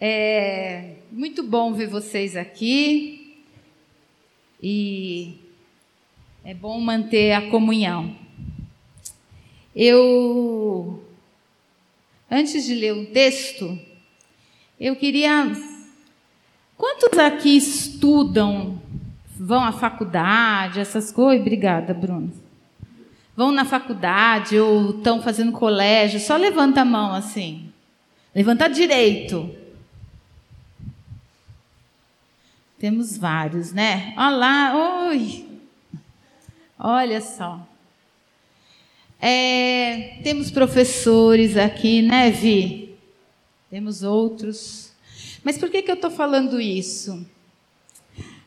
[0.00, 3.42] É muito bom ver vocês aqui
[4.62, 5.34] e
[6.44, 8.14] é bom manter a comunhão.
[9.74, 11.02] Eu,
[12.30, 13.76] antes de ler o texto,
[14.78, 15.50] eu queria.
[16.76, 18.80] Quantos aqui estudam,
[19.36, 21.40] vão à faculdade, essas coisas?
[21.40, 22.32] Obrigada, Bruno.
[23.36, 26.20] Vão na faculdade ou estão fazendo colégio?
[26.20, 27.68] Só levanta a mão assim.
[28.32, 29.57] Levanta direito.
[32.78, 34.14] Temos vários, né?
[34.16, 35.44] Olha lá, oi.
[36.78, 37.66] Olha só.
[39.20, 42.94] É, temos professores aqui, né, Vi?
[43.68, 44.92] Temos outros.
[45.42, 47.26] Mas por que, que eu estou falando isso?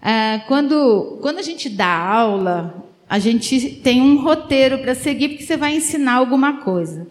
[0.01, 5.43] É, quando, quando a gente dá aula, a gente tem um roteiro para seguir, porque
[5.43, 7.05] você vai ensinar alguma coisa.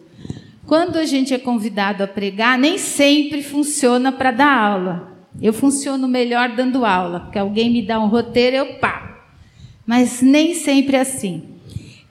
[0.66, 5.09] Quando a gente é convidado a pregar, nem sempre funciona para dar aula.
[5.40, 9.26] Eu funciono melhor dando aula, porque alguém me dá um roteiro, eu pá.
[9.86, 11.44] Mas nem sempre é assim.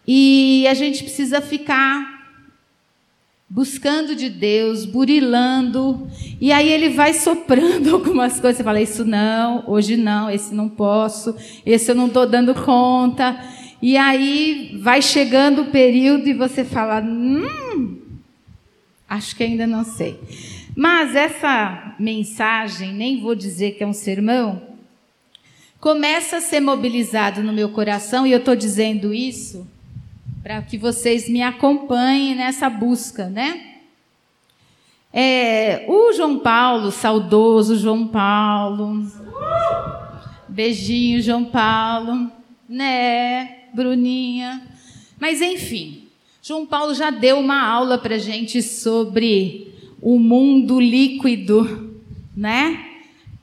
[0.08, 2.20] E a gente precisa ficar
[3.50, 6.08] buscando de Deus, burilando,
[6.40, 8.58] e aí ele vai soprando algumas coisas.
[8.58, 13.40] Você fala: Isso não, hoje não, esse não posso, esse eu não estou dando conta.
[13.82, 17.98] E aí vai chegando o período e você fala: Hum,
[19.08, 20.20] acho que ainda não sei.
[20.82, 24.62] Mas essa mensagem, nem vou dizer que é um sermão,
[25.78, 29.68] começa a ser mobilizado no meu coração, e eu estou dizendo isso
[30.42, 33.62] para que vocês me acompanhem nessa busca, né?
[35.12, 39.06] É, o João Paulo, saudoso João Paulo,
[40.48, 42.32] beijinho João Paulo,
[42.70, 44.66] né, Bruninha,
[45.20, 46.08] mas enfim,
[46.42, 49.69] João Paulo já deu uma aula para gente sobre
[50.02, 52.02] o mundo líquido,
[52.36, 52.86] né?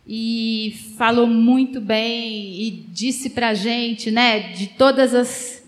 [0.07, 5.63] E falou muito bem e disse para gente, né, de todas as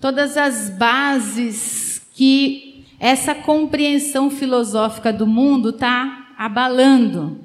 [0.00, 7.40] todas as bases que essa compreensão filosófica do mundo está abalando.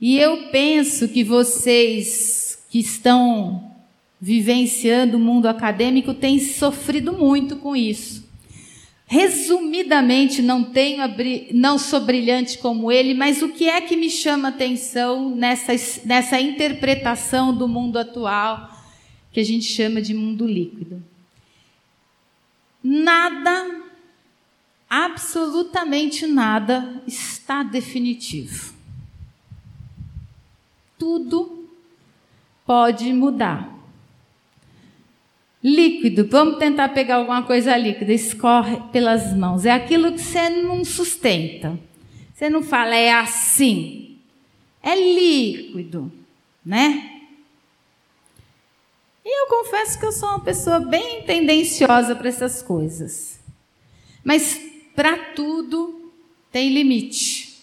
[0.00, 3.72] E eu penso que vocês que estão
[4.20, 8.23] vivenciando o mundo acadêmico têm sofrido muito com isso.
[9.14, 11.04] Resumidamente, não tenho
[11.52, 15.72] não sou brilhante como ele, mas o que é que me chama atenção nessa,
[16.04, 18.76] nessa interpretação do mundo atual
[19.30, 21.00] que a gente chama de mundo líquido?
[22.82, 23.82] Nada,
[24.90, 28.74] absolutamente nada, está definitivo.
[30.98, 31.68] Tudo
[32.66, 33.73] pode mudar.
[35.64, 39.64] Líquido, vamos tentar pegar alguma coisa líquida, escorre pelas mãos.
[39.64, 41.78] É aquilo que você não sustenta.
[42.34, 44.18] Você não fala, é assim.
[44.82, 46.12] É líquido,
[46.62, 47.22] né?
[49.24, 53.40] E eu confesso que eu sou uma pessoa bem tendenciosa para essas coisas.
[54.22, 54.60] Mas
[54.94, 56.12] para tudo
[56.52, 57.58] tem limite.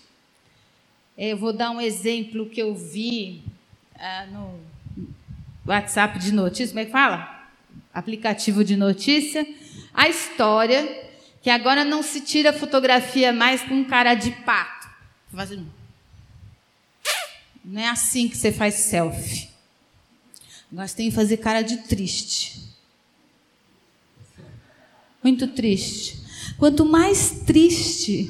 [1.15, 3.43] Eu vou dar um exemplo que eu vi
[3.93, 4.59] ah, no
[5.67, 7.40] WhatsApp de notícias, como é que fala?
[7.93, 9.45] Aplicativo de notícia,
[9.93, 11.09] a história
[11.41, 14.89] que agora não se tira fotografia mais com cara de pato.
[17.63, 19.49] Não é assim que você faz selfie.
[20.71, 22.61] Agora você tem que fazer cara de triste.
[25.23, 26.19] Muito triste.
[26.57, 28.29] Quanto mais triste,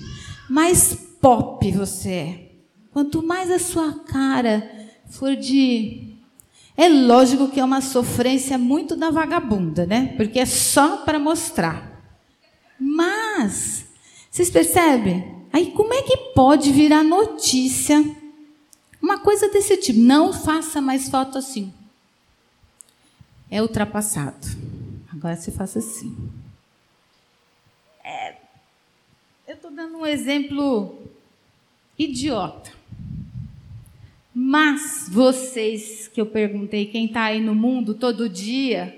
[0.50, 2.52] mais pop você é.
[2.92, 4.70] Quanto mais a sua cara
[5.10, 6.11] for de
[6.78, 10.14] é lógico que é uma sofrência muito da vagabunda, né?
[10.18, 11.92] Porque é só para mostrar.
[12.80, 13.86] Mas,
[14.30, 15.46] vocês percebem?
[15.54, 18.04] Aí como é que pode virar notícia
[19.02, 20.00] uma coisa desse tipo?
[20.00, 21.74] Não faça mais foto assim.
[23.50, 24.48] É ultrapassado.
[25.12, 26.16] Agora você faça assim.
[28.04, 28.36] É,
[29.48, 30.98] eu estou dando um exemplo
[32.00, 32.72] idiota.
[34.34, 38.98] Mas vocês que eu perguntei, quem está aí no mundo todo dia,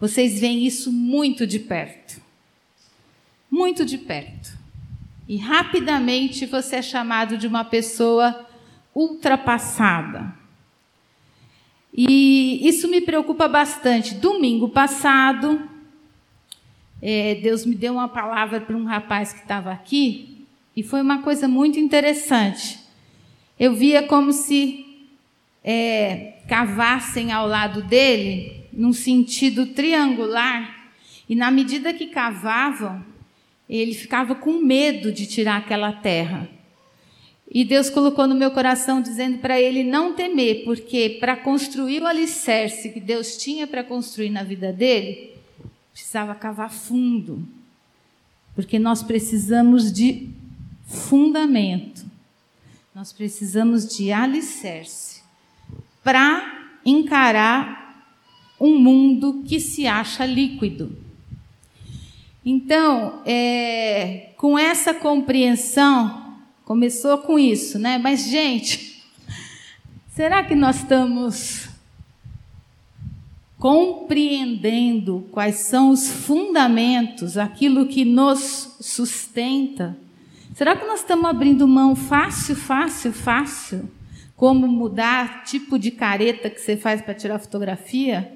[0.00, 2.20] vocês veem isso muito de perto.
[3.50, 4.58] Muito de perto.
[5.28, 8.46] E rapidamente você é chamado de uma pessoa
[8.94, 10.34] ultrapassada.
[11.92, 14.14] E isso me preocupa bastante.
[14.14, 15.68] Domingo passado,
[17.00, 20.46] é, Deus me deu uma palavra para um rapaz que estava aqui,
[20.76, 22.83] e foi uma coisa muito interessante.
[23.58, 24.84] Eu via como se
[25.62, 30.90] é, cavassem ao lado dele, num sentido triangular,
[31.28, 33.04] e na medida que cavavam,
[33.68, 36.48] ele ficava com medo de tirar aquela terra.
[37.50, 42.06] E Deus colocou no meu coração dizendo para ele não temer, porque para construir o
[42.06, 45.30] alicerce que Deus tinha para construir na vida dele,
[45.92, 47.46] precisava cavar fundo.
[48.54, 50.28] Porque nós precisamos de
[50.86, 52.04] fundamento.
[52.94, 55.22] Nós precisamos de alicerce
[56.02, 58.06] para encarar
[58.60, 60.96] um mundo que se acha líquido.
[62.44, 66.24] Então, é, com essa compreensão,
[66.64, 67.98] Começou com isso, né?
[67.98, 69.02] Mas, gente,
[70.08, 71.68] será que nós estamos
[73.58, 79.94] compreendendo quais são os fundamentos, aquilo que nos sustenta?
[80.54, 83.90] Será que nós estamos abrindo mão fácil, fácil, fácil?
[84.36, 88.32] Como mudar tipo de careta que você faz para tirar fotografia?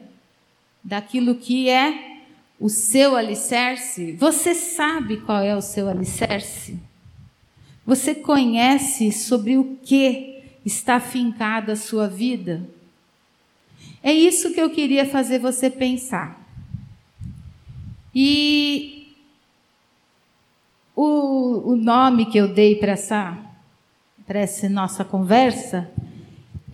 [0.83, 2.25] Daquilo que é
[2.59, 4.13] o seu alicerce?
[4.13, 6.77] Você sabe qual é o seu alicerce?
[7.87, 12.69] Você conhece sobre o que está fincada a sua vida?
[14.03, 16.45] É isso que eu queria fazer você pensar.
[18.13, 18.98] E
[21.01, 23.39] o, o nome que eu dei para essa,
[24.27, 25.89] essa nossa conversa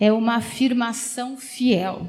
[0.00, 2.06] é uma afirmação fiel.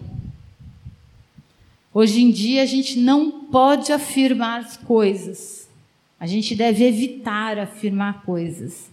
[1.93, 5.69] Hoje em dia a gente não pode afirmar coisas.
[6.17, 8.89] A gente deve evitar afirmar coisas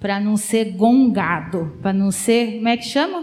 [0.00, 3.22] para não ser gongado, para não ser, como é que chama?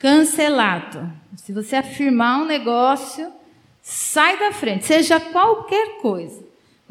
[0.00, 1.12] Cancelado.
[1.36, 3.32] Se você afirmar um negócio,
[3.80, 6.41] sai da frente, seja qualquer coisa,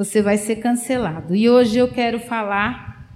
[0.04, 1.36] você vai ser cancelado.
[1.36, 3.08] E hoje eu quero falar,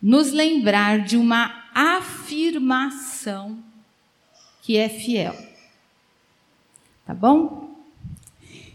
[0.00, 3.58] nos lembrar de uma afirmação
[4.62, 5.34] que é fiel.
[7.04, 7.74] Tá bom?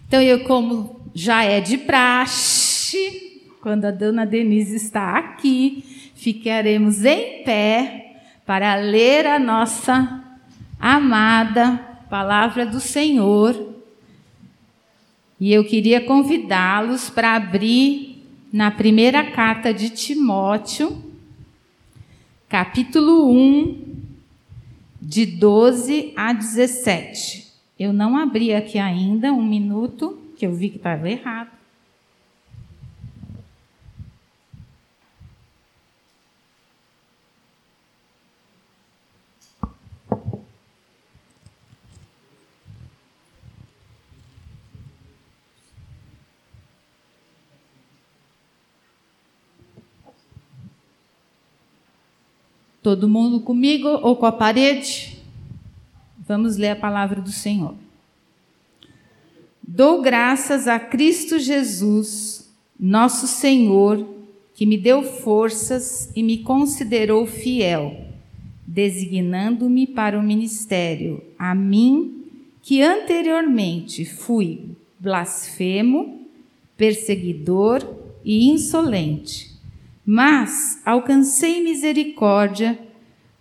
[0.05, 7.43] Então eu, como já é de praxe, quando a dona Denise está aqui, ficaremos em
[7.43, 10.21] pé para ler a nossa
[10.77, 11.77] amada
[12.09, 13.74] palavra do Senhor.
[15.45, 18.17] E eu queria convidá-los para abrir
[18.51, 20.99] na primeira carta de Timóteo,
[22.49, 23.95] capítulo 1,
[24.99, 27.45] de 12 a 17.
[27.77, 31.54] Eu não abri aqui ainda, um minuto, que eu vi que estava errado.
[52.85, 55.17] Todo mundo comigo ou com a parede?
[56.27, 57.73] Vamos ler a palavra do Senhor.
[59.67, 62.47] Dou graças a Cristo Jesus,
[62.79, 64.07] nosso Senhor,
[64.53, 68.05] que me deu forças e me considerou fiel,
[68.67, 72.23] designando-me para o ministério, a mim,
[72.61, 76.21] que anteriormente fui blasfemo,
[76.77, 77.81] perseguidor
[78.23, 79.54] e insolente
[80.05, 82.79] mas alcancei misericórdia,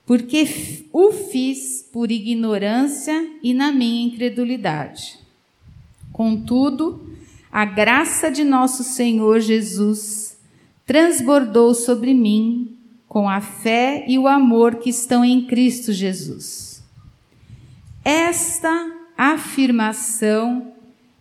[0.07, 0.47] porque
[0.93, 5.19] o fiz por ignorância e na minha incredulidade.
[6.13, 7.09] Contudo,
[7.51, 10.39] a graça de nosso Senhor Jesus
[10.87, 12.77] transbordou sobre mim
[13.09, 16.83] com a fé e o amor que estão em Cristo Jesus.
[18.05, 20.73] Esta afirmação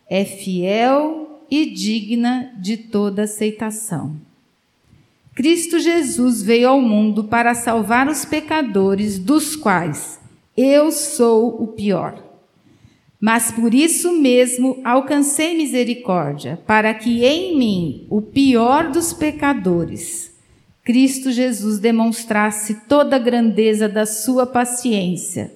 [0.10, 4.20] é fiel e digna de toda aceitação.
[5.36, 10.20] Cristo Jesus veio ao mundo para salvar os pecadores, dos quais
[10.56, 12.24] eu sou o pior.
[13.20, 20.32] Mas por isso mesmo alcancei misericórdia, para que em mim, o pior dos pecadores,
[20.84, 25.52] Cristo Jesus demonstrasse toda a grandeza da sua paciência,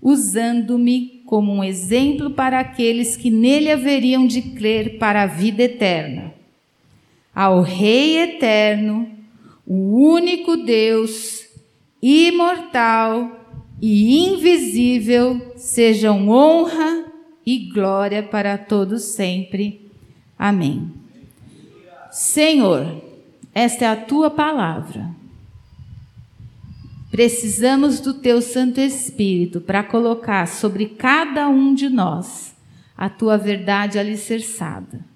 [0.00, 6.39] usando-me como um exemplo para aqueles que nele haveriam de crer para a vida eterna
[7.34, 9.08] ao Rei eterno,
[9.66, 11.46] o único Deus,
[12.02, 13.40] imortal
[13.80, 17.06] e invisível, sejam honra
[17.46, 19.90] e glória para todos sempre.
[20.38, 20.90] Amém.
[22.10, 23.02] Senhor,
[23.54, 25.10] esta é a tua palavra.
[27.10, 32.54] Precisamos do teu Santo Espírito para colocar sobre cada um de nós
[32.96, 35.09] a tua verdade alicerçada.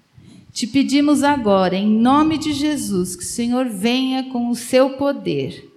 [0.55, 5.69] Te pedimos agora, em nome de Jesus, que o Senhor venha com o seu poder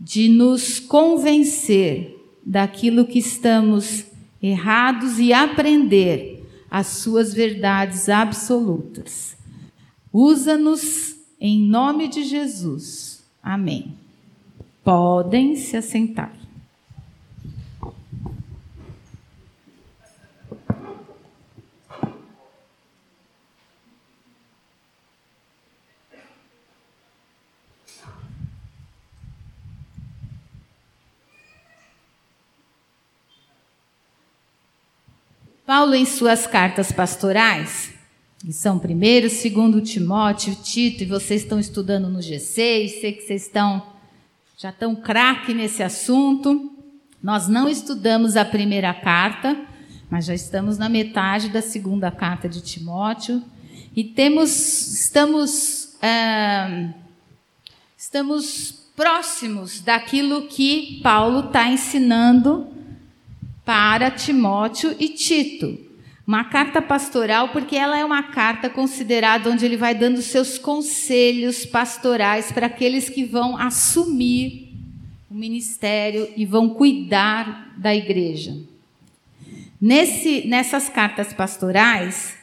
[0.00, 4.06] de nos convencer daquilo que estamos
[4.42, 9.36] errados e aprender as suas verdades absolutas.
[10.10, 13.22] Usa-nos em nome de Jesus.
[13.42, 13.94] Amém.
[14.82, 16.32] Podem se assentar.
[35.74, 37.94] Paulo, em suas cartas pastorais,
[38.38, 43.46] que são primeiro, segundo Timóteo, Tito, e vocês estão estudando no G6, sei que vocês
[43.46, 43.82] estão
[44.58, 46.70] já estão craque nesse assunto.
[47.22, 49.58] Nós não estudamos a primeira carta,
[50.10, 53.42] mas já estamos na metade da segunda carta de Timóteo
[53.96, 54.50] e temos,
[54.92, 55.96] estamos,
[57.96, 62.81] estamos próximos daquilo que Paulo está ensinando
[63.64, 65.78] para Timóteo e Tito.
[66.26, 71.66] Uma carta pastoral, porque ela é uma carta considerada onde ele vai dando seus conselhos
[71.66, 74.72] pastorais para aqueles que vão assumir
[75.28, 78.56] o ministério e vão cuidar da igreja.
[79.80, 82.36] Nesse, nessas cartas pastorais,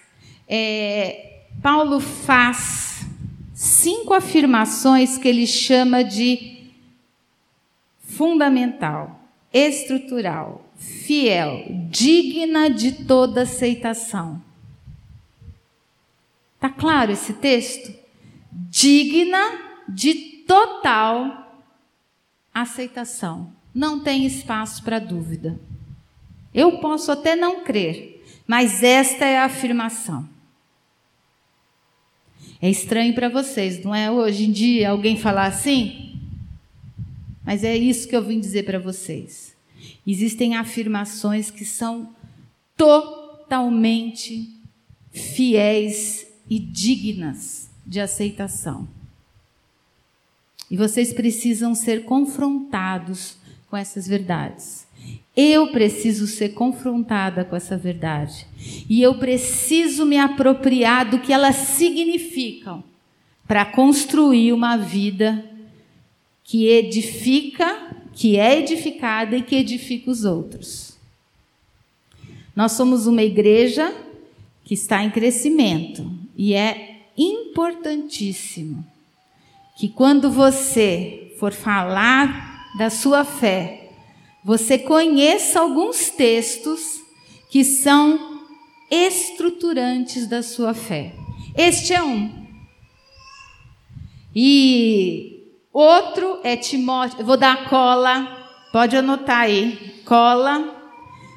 [0.45, 3.05] é, Paulo faz
[3.53, 6.59] cinco afirmações que ele chama de
[8.01, 9.21] fundamental,
[9.53, 14.41] estrutural, fiel, digna de toda aceitação.
[16.59, 17.93] Tá claro esse texto?
[18.51, 20.15] Digna de
[20.47, 21.61] total
[22.53, 23.53] aceitação.
[23.73, 25.59] Não tem espaço para dúvida.
[26.53, 30.27] Eu posso até não crer, mas esta é a afirmação.
[32.61, 34.11] É estranho para vocês, não é?
[34.11, 36.19] Hoje em dia alguém falar assim?
[37.45, 39.55] Mas é isso que eu vim dizer para vocês.
[40.05, 42.09] Existem afirmações que são
[42.77, 44.49] totalmente
[45.11, 48.87] fiéis e dignas de aceitação.
[50.69, 53.37] E vocês precisam ser confrontados
[53.69, 54.87] com essas verdades.
[55.35, 58.45] Eu preciso ser confrontada com essa verdade.
[58.89, 62.83] E eu preciso me apropriar do que elas significam
[63.47, 65.43] para construir uma vida
[66.43, 67.88] que edifica
[68.19, 70.97] que é edificada e que edifica os outros.
[72.53, 73.95] Nós somos uma igreja
[74.65, 78.85] que está em crescimento e é importantíssimo
[79.77, 83.89] que quando você for falar da sua fé,
[84.43, 86.99] você conheça alguns textos
[87.49, 88.43] que são
[88.91, 91.15] estruturantes da sua fé.
[91.55, 92.45] Este é um.
[94.35, 95.38] E
[95.71, 100.75] Outro é Timóteo, vou dar cola, pode anotar aí, cola.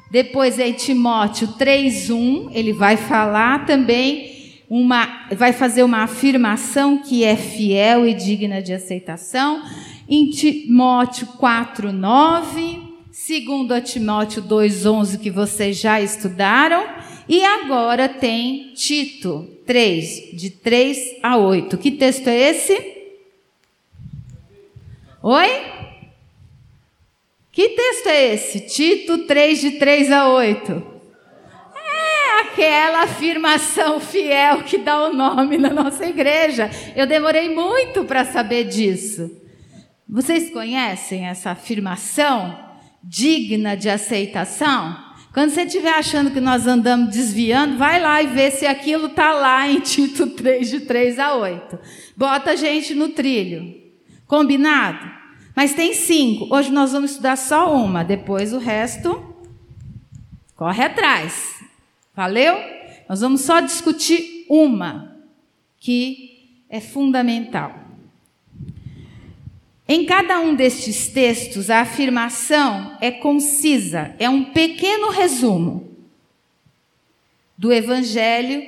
[0.09, 7.35] Depois é Timóteo 3:1, ele vai falar também uma, vai fazer uma afirmação que é
[7.35, 9.61] fiel e digna de aceitação.
[10.09, 16.83] Em Timóteo 4:9, segundo a Timóteo 2:11 que vocês já estudaram,
[17.29, 21.77] e agora tem Tito 3, de 3 a 8.
[21.77, 23.02] Que texto é esse?
[25.25, 25.47] Oi?
[27.49, 28.59] Que texto é esse?
[28.59, 30.83] Tito 3, de 3 a 8.
[31.73, 36.69] É aquela afirmação fiel que dá o nome na nossa igreja.
[36.93, 39.31] Eu demorei muito para saber disso.
[40.09, 42.59] Vocês conhecem essa afirmação
[43.01, 44.97] digna de aceitação?
[45.33, 49.31] Quando você estiver achando que nós andamos desviando, vai lá e vê se aquilo está
[49.31, 51.79] lá em Tito 3, de 3 a 8.
[52.17, 53.82] Bota a gente no trilho.
[54.33, 55.11] Combinado?
[55.55, 56.47] Mas tem cinco.
[56.51, 58.03] Hoje nós vamos estudar só uma.
[58.03, 59.23] Depois o resto
[60.55, 61.63] corre atrás.
[62.15, 62.55] Valeu?
[63.07, 65.15] Nós vamos só discutir uma
[65.79, 67.75] que é fundamental.
[69.87, 75.95] Em cada um destes textos, a afirmação é concisa, é um pequeno resumo
[77.55, 78.63] do Evangelho,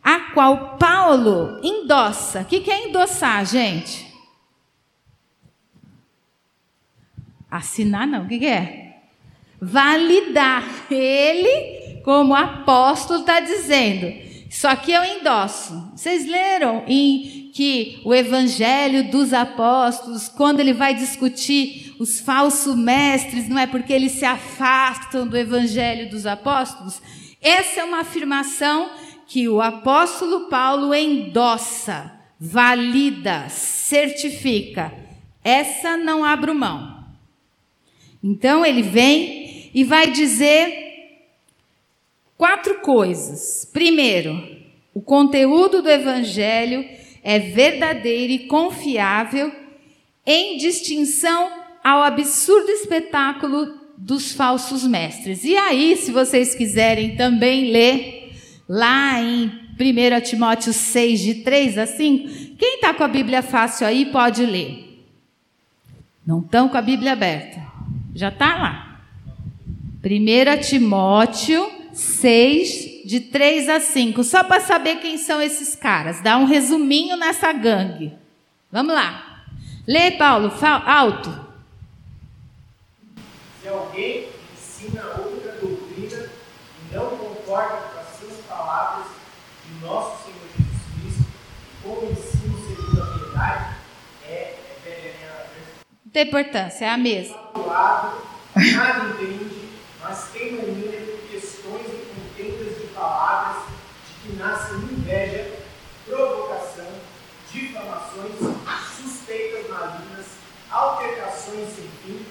[0.00, 2.42] a qual Paulo endossa.
[2.42, 4.07] O que é endossar, gente?
[7.50, 8.96] Assinar não, o que, que é?
[9.60, 10.64] Validar.
[10.90, 14.28] Ele, como apóstolo, está dizendo.
[14.48, 15.92] Isso aqui eu endosso.
[15.94, 23.48] Vocês leram em que o Evangelho dos Apóstolos, quando ele vai discutir os falsos mestres,
[23.48, 27.02] não é porque eles se afastam do Evangelho dos Apóstolos?
[27.42, 28.90] Essa é uma afirmação
[29.26, 34.92] que o apóstolo Paulo endossa, valida, certifica.
[35.44, 36.97] Essa não abro mão.
[38.22, 40.88] Então ele vem e vai dizer
[42.36, 43.68] quatro coisas.
[43.72, 44.40] Primeiro,
[44.94, 46.84] o conteúdo do evangelho
[47.22, 49.52] é verdadeiro e confiável
[50.24, 55.44] em distinção ao absurdo espetáculo dos falsos mestres.
[55.44, 58.32] E aí, se vocês quiserem também ler
[58.68, 63.86] lá em 1 Timóteo 6, de 3 a 5, quem está com a Bíblia fácil
[63.86, 65.02] aí pode ler.
[66.26, 67.77] Não estão com a Bíblia aberta?
[68.18, 69.00] Já está lá.
[70.04, 74.24] 1 Timóteo 6, de 3 a 5.
[74.24, 76.20] Só para saber quem são esses caras.
[76.20, 78.12] Dá um resuminho nessa gangue.
[78.72, 79.44] Vamos lá.
[79.86, 80.52] Lê, Paulo,
[80.84, 81.32] alto.
[83.62, 86.28] Se alguém ensina outra doutrina
[86.90, 89.06] e não concorda com as suas palavras
[89.64, 91.24] de nosso Senhor Jesus Cristo,
[91.84, 93.76] com o ensino segundo a piedade,
[94.26, 95.08] é, é,
[96.08, 97.36] Não tem importância, é a mesma.
[97.54, 98.22] Lado,
[98.56, 99.68] nada entende,
[100.00, 103.64] mas tem mania por questões e contendas de palavras
[104.06, 105.50] de que nascem inveja,
[106.06, 106.86] provocação,
[107.52, 108.32] difamações
[108.96, 110.26] suspeitas malignas,
[110.70, 112.24] altercações sem fim,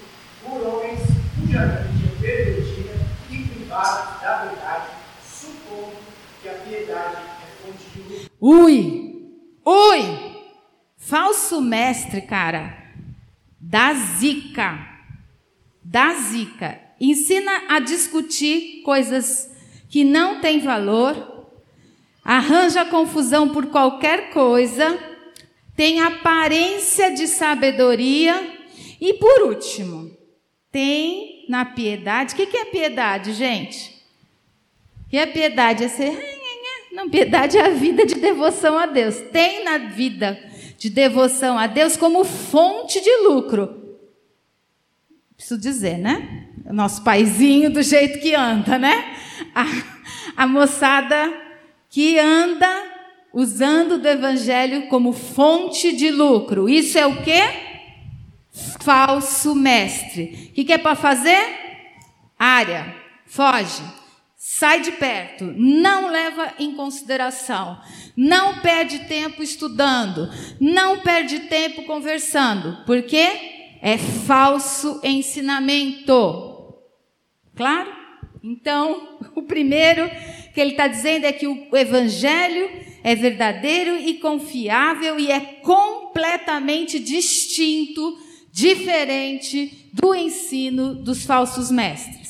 [0.44, 1.02] por homens
[1.40, 2.94] cuja mente é pervertida
[3.30, 4.88] e privada da verdade,
[5.24, 5.98] supondo
[6.42, 8.28] que a piedade é fonte de luz.
[8.42, 9.34] Ui!
[9.64, 10.36] Ui!
[10.98, 12.87] Falso mestre, cara,
[13.70, 14.80] da zica.
[15.84, 16.80] Da zica.
[17.00, 19.52] Ensina a discutir coisas
[19.90, 21.50] que não têm valor,
[22.24, 24.98] arranja confusão por qualquer coisa
[25.78, 28.58] tem aparência de sabedoria
[29.00, 30.12] e, por último,
[30.72, 32.34] tem na piedade.
[32.34, 33.96] O que é piedade, gente?
[35.06, 35.84] O que é piedade?
[35.84, 36.18] É ser.
[36.92, 39.18] Não, piedade é a vida de devoção a Deus.
[39.32, 40.47] Tem na vida
[40.78, 43.98] de devoção a Deus como fonte de lucro.
[45.36, 46.48] Preciso dizer, né?
[46.66, 49.16] Nosso paizinho do jeito que anda, né?
[49.56, 51.34] A, a moçada
[51.90, 52.68] que anda
[53.34, 56.68] usando do evangelho como fonte de lucro.
[56.68, 57.42] Isso é o quê?
[58.80, 60.50] Falso mestre.
[60.50, 61.44] O que, que é para fazer?
[62.38, 63.84] Área, foge,
[64.60, 67.80] sai de perto, não leva em consideração,
[68.16, 70.28] não perde tempo estudando,
[70.60, 73.20] não perde tempo conversando, porque
[73.80, 76.74] é falso ensinamento.
[77.56, 77.92] Claro?
[78.44, 80.10] Então, o primeiro
[80.56, 82.68] que ele está dizendo é que o evangelho
[83.04, 88.18] é verdadeiro e confiável e é completamente distinto,
[88.52, 92.27] diferente do ensino dos falsos mestres.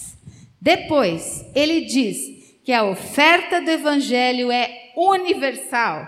[0.61, 2.17] Depois, ele diz
[2.63, 6.07] que a oferta do evangelho é universal,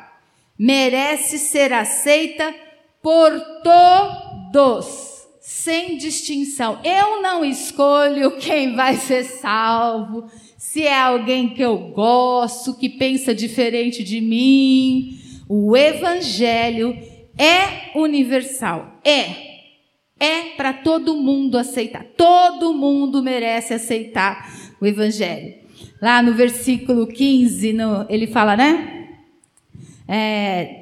[0.57, 2.53] merece ser aceita
[3.01, 3.31] por
[3.63, 6.79] todos, sem distinção.
[6.83, 13.33] Eu não escolho quem vai ser salvo se é alguém que eu gosto, que pensa
[13.33, 15.17] diferente de mim.
[15.47, 16.95] O evangelho
[17.37, 18.99] é universal.
[19.03, 19.48] É.
[20.19, 22.03] É para todo mundo aceitar.
[22.17, 24.51] Todo mundo merece aceitar
[24.81, 25.55] o evangelho.
[26.01, 29.17] Lá no versículo 15, no, ele fala, né?
[30.07, 30.79] É,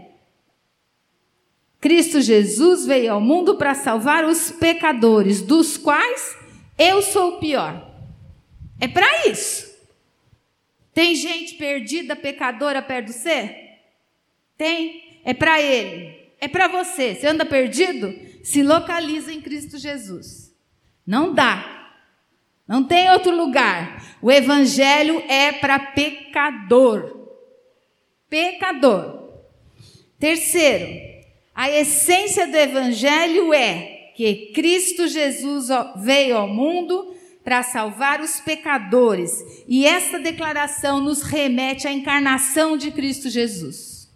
[1.80, 6.38] Cristo Jesus veio ao mundo para salvar os pecadores, dos quais
[6.78, 7.88] eu sou o pior.
[8.80, 9.67] É para isso.
[10.93, 13.56] Tem gente perdida, pecadora perto de você?
[14.58, 15.21] Tem.
[15.23, 16.15] É para ele.
[16.39, 17.13] É para você.
[17.13, 18.13] Você anda perdido?
[18.48, 20.56] Se localiza em Cristo Jesus.
[21.06, 21.92] Não dá.
[22.66, 24.18] Não tem outro lugar.
[24.22, 27.28] O evangelho é para pecador.
[28.30, 29.34] Pecador.
[30.18, 30.88] Terceiro,
[31.54, 39.44] a essência do evangelho é que Cristo Jesus veio ao mundo para salvar os pecadores.
[39.68, 44.10] E essa declaração nos remete à encarnação de Cristo Jesus.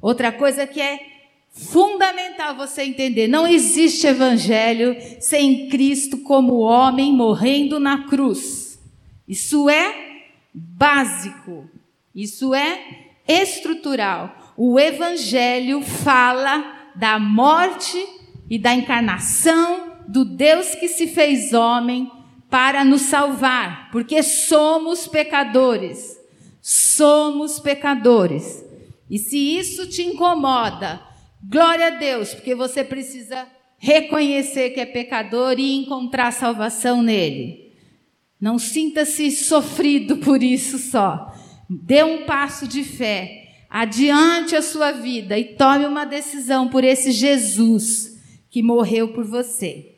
[0.00, 1.11] Outra coisa que é
[1.52, 8.80] fundamental você entender: não existe evangelho sem Cristo como homem morrendo na cruz.
[9.28, 11.68] Isso é básico,
[12.14, 12.80] isso é
[13.28, 14.54] estrutural.
[14.56, 18.04] O evangelho fala da morte
[18.50, 22.10] e da encarnação do Deus que se fez homem
[22.50, 26.20] para nos salvar, porque somos pecadores.
[26.60, 28.62] Somos pecadores.
[29.08, 31.00] E se isso te incomoda,
[31.42, 33.46] glória a Deus, porque você precisa
[33.78, 37.72] reconhecer que é pecador e encontrar salvação nele.
[38.40, 41.32] Não sinta-se sofrido por isso só.
[41.68, 47.10] Dê um passo de fé, adiante a sua vida e tome uma decisão por esse
[47.10, 49.92] Jesus que morreu por você.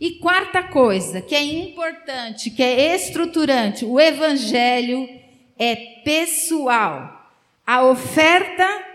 [0.00, 5.08] E quarta coisa, que é importante, que é estruturante, o evangelho
[5.58, 7.30] é pessoal.
[7.66, 8.85] A oferta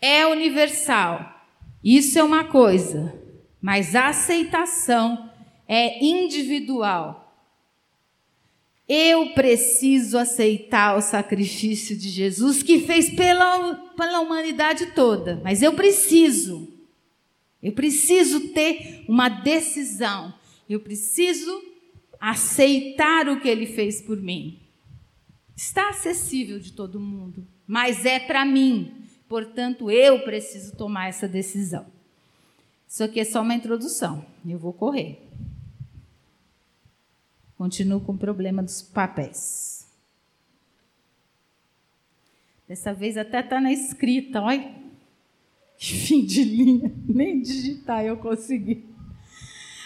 [0.00, 1.34] é universal.
[1.82, 3.14] Isso é uma coisa.
[3.60, 5.30] mas a aceitação
[5.66, 7.24] é individual.
[8.88, 15.74] Eu preciso aceitar o sacrifício de Jesus que fez pela, pela humanidade toda, mas eu
[15.74, 16.72] preciso.
[17.62, 20.32] Eu preciso ter uma decisão.
[20.70, 21.62] Eu preciso
[22.20, 24.60] aceitar o que ele fez por mim.
[25.54, 28.94] Está acessível de todo mundo, mas é para mim.
[29.28, 31.86] Portanto, eu preciso tomar essa decisão.
[32.88, 34.24] Isso aqui é só uma introdução.
[34.46, 35.20] Eu vou correr.
[37.56, 39.86] Continuo com o problema dos papéis.
[42.66, 44.76] Dessa vez até está na escrita, olha.
[45.80, 46.92] Que fim de linha.
[47.06, 48.84] Nem digitar eu consegui.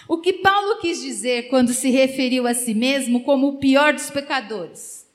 [0.09, 4.11] O que Paulo quis dizer quando se referiu a si mesmo como o pior dos
[4.11, 5.07] pecadores?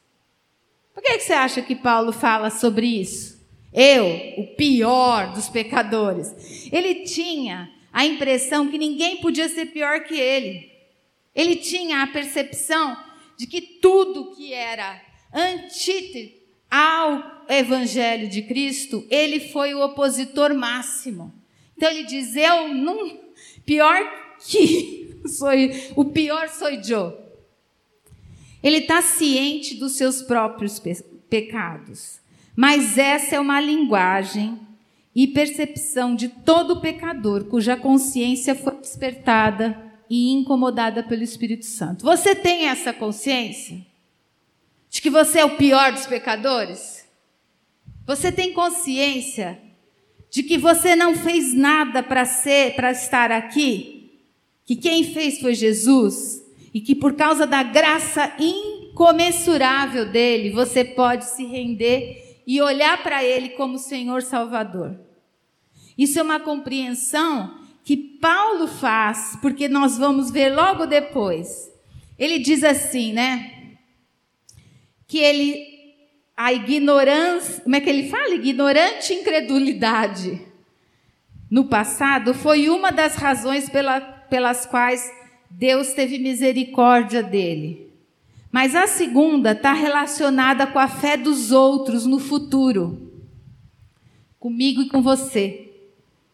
[0.93, 3.36] Por que, você acha que Paulo fala sobre isso?
[3.79, 6.69] Eu, o pior dos pecadores.
[6.71, 10.71] Ele tinha a impressão que ninguém podia ser pior que ele.
[11.35, 12.97] Ele tinha a percepção
[13.37, 14.99] de que tudo que era
[15.31, 16.33] antítese
[16.69, 21.33] ao evangelho de Cristo, ele foi o opositor máximo.
[21.75, 23.19] Então ele diz: Eu não
[23.65, 23.97] pior
[24.47, 25.49] que sou
[25.95, 27.17] o pior sou eu.
[28.63, 30.95] Ele está ciente dos seus próprios pe
[31.29, 32.19] pecados,
[32.57, 34.59] mas essa é uma linguagem
[35.13, 42.03] e percepção de todo pecador cuja consciência foi despertada e incomodada pelo Espírito Santo.
[42.03, 43.85] Você tem essa consciência?
[44.89, 47.05] De que você é o pior dos pecadores?
[48.07, 49.59] Você tem consciência
[50.31, 54.19] de que você não fez nada para ser, para estar aqui?
[54.65, 56.41] Que quem fez foi Jesus?
[56.73, 63.23] E que por causa da graça incomensurável dele, você pode se render e olhar para
[63.23, 64.97] ele como Senhor Salvador.
[65.97, 71.69] Isso é uma compreensão que Paulo faz, porque nós vamos ver logo depois.
[72.17, 73.75] Ele diz assim, né?
[75.05, 75.77] Que ele
[76.35, 78.35] a ignorância, como é que ele fala?
[78.35, 80.47] Ignorante incredulidade
[81.49, 85.09] no passado foi uma das razões pela, pelas quais
[85.49, 87.86] Deus teve misericórdia dele.
[88.57, 93.13] Mas a segunda está relacionada com a fé dos outros no futuro.
[94.39, 95.73] Comigo e com você.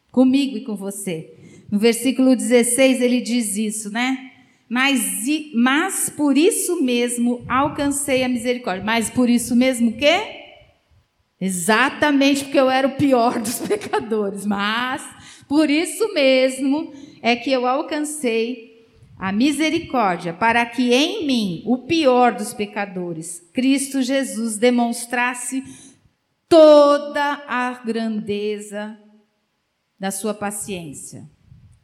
[0.10, 1.34] Comigo e com você.
[1.70, 4.32] No versículo 16 ele diz isso, né?
[4.70, 8.86] Mas, mas por isso mesmo alcancei a misericórdia.
[8.86, 10.22] Mas por isso mesmo o quê?
[11.42, 14.46] Exatamente porque eu era o pior dos pecadores.
[14.46, 15.06] Mas
[15.46, 18.73] por isso mesmo é que eu alcancei
[19.24, 25.64] a misericórdia, para que em mim, o pior dos pecadores, Cristo Jesus demonstrasse
[26.50, 29.00] toda a grandeza
[29.98, 31.32] da sua paciência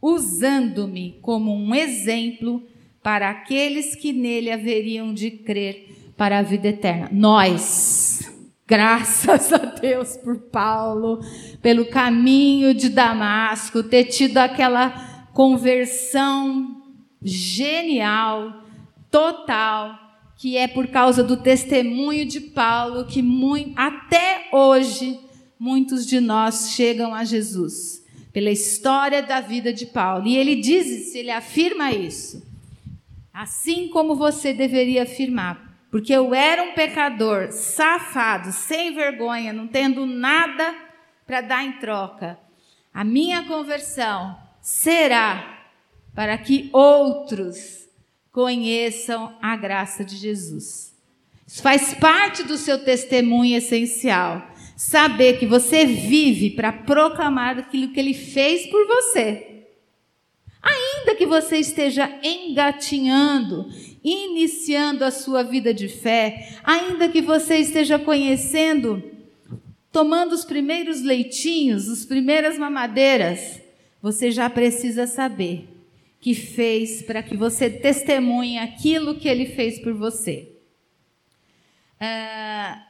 [0.01, 2.61] usando-me como um exemplo
[3.01, 7.09] para aqueles que nele haveriam de crer para a vida eterna.
[7.09, 8.29] Nós,
[8.67, 11.19] graças a Deus por Paulo,
[11.61, 16.78] pelo caminho de Damasco, ter tido aquela conversão
[17.21, 18.63] genial,
[19.11, 19.97] total,
[20.37, 25.19] que é por causa do testemunho de Paulo que muito, até hoje
[25.59, 27.99] muitos de nós chegam a Jesus
[28.31, 30.27] pela história da vida de Paulo.
[30.27, 32.47] E ele diz isso, ele afirma isso.
[33.33, 40.05] Assim como você deveria afirmar, porque eu era um pecador, safado, sem vergonha, não tendo
[40.05, 40.75] nada
[41.25, 42.39] para dar em troca.
[42.93, 45.58] A minha conversão será
[46.13, 47.87] para que outros
[48.31, 50.93] conheçam a graça de Jesus.
[51.47, 57.99] Isso faz parte do seu testemunho essencial saber que você vive para proclamar aquilo que
[57.99, 59.65] ele fez por você.
[60.61, 63.69] Ainda que você esteja engatinhando,
[64.03, 69.03] iniciando a sua vida de fé, ainda que você esteja conhecendo,
[69.91, 73.61] tomando os primeiros leitinhos, as primeiras mamadeiras,
[74.01, 75.68] você já precisa saber
[76.19, 80.51] que fez para que você testemunhe aquilo que ele fez por você.
[81.95, 82.89] Uh,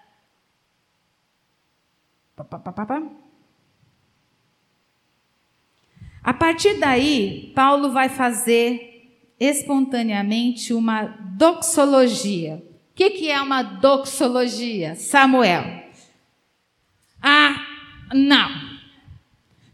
[6.24, 12.63] a partir daí, Paulo vai fazer espontaneamente uma doxologia.
[12.92, 15.84] O que, que é uma doxologia, Samuel?
[17.22, 17.56] Ah,
[18.13, 18.50] não.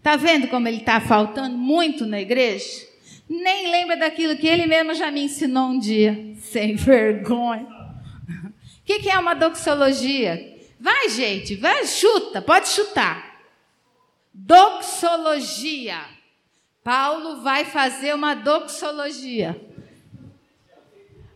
[0.02, 2.95] Tá vendo como ele está faltando muito na igreja?
[3.28, 6.36] Nem lembra daquilo que ele mesmo já me ensinou um dia.
[6.40, 7.66] Sem vergonha.
[7.66, 10.56] O que, que é uma doxologia?
[10.80, 13.42] Vai, gente, vai, chuta, pode chutar.
[14.34, 16.00] Doxologia.
[16.84, 19.60] Paulo vai fazer uma doxologia.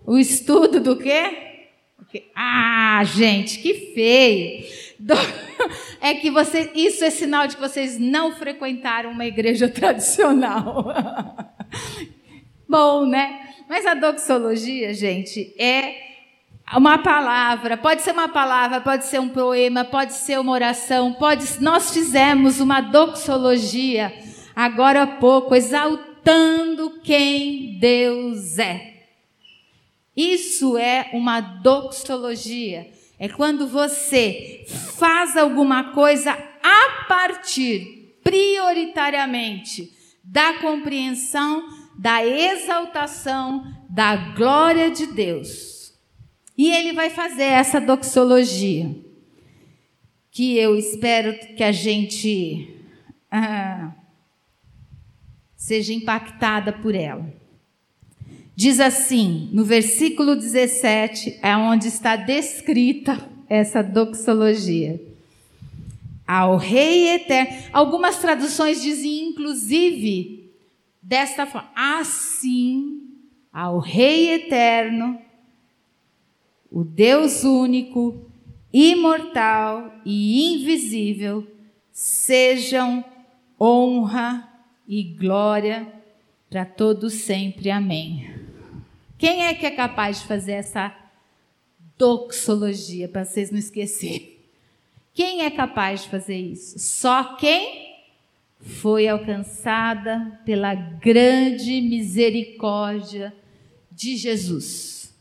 [0.06, 1.70] O estudo do quê?
[2.36, 4.66] Ah, gente, que feio.
[6.02, 10.94] É que você, isso é sinal de que vocês não frequentaram uma igreja tradicional.
[12.68, 13.50] Bom, né?
[13.68, 15.96] Mas a doxologia, gente, é
[16.74, 21.46] uma palavra, pode ser uma palavra, pode ser um poema, pode ser uma oração, pode
[21.62, 24.14] nós fizemos uma doxologia
[24.56, 28.94] agora há pouco exaltando quem Deus é.
[30.16, 32.99] Isso é uma doxologia.
[33.20, 34.64] É quando você
[34.98, 36.32] faz alguma coisa
[36.64, 39.92] a partir, prioritariamente,
[40.24, 45.94] da compreensão, da exaltação, da glória de Deus.
[46.58, 48.96] E ele vai fazer essa doxologia,
[50.32, 52.74] que eu espero que a gente
[53.30, 53.94] ah,
[55.58, 57.39] seja impactada por ela.
[58.60, 63.18] Diz assim, no versículo 17, é onde está descrita
[63.48, 65.02] essa doxologia.
[66.28, 67.58] Ao Rei Eterno.
[67.72, 70.52] Algumas traduções dizem, inclusive,
[71.02, 73.02] desta forma: assim,
[73.50, 75.18] ao Rei Eterno,
[76.70, 78.30] o Deus único,
[78.74, 81.48] imortal e invisível,
[81.94, 83.06] sejam
[83.58, 84.52] honra
[84.86, 85.88] e glória
[86.50, 87.72] para todos sempre.
[87.72, 88.39] Amém.
[89.20, 90.96] Quem é que é capaz de fazer essa
[91.98, 94.40] doxologia, para vocês não esquecerem?
[95.14, 96.80] Quem é capaz de fazer isso?
[96.80, 97.98] Só quem
[98.62, 103.36] foi alcançada pela grande misericórdia
[103.92, 105.14] de Jesus.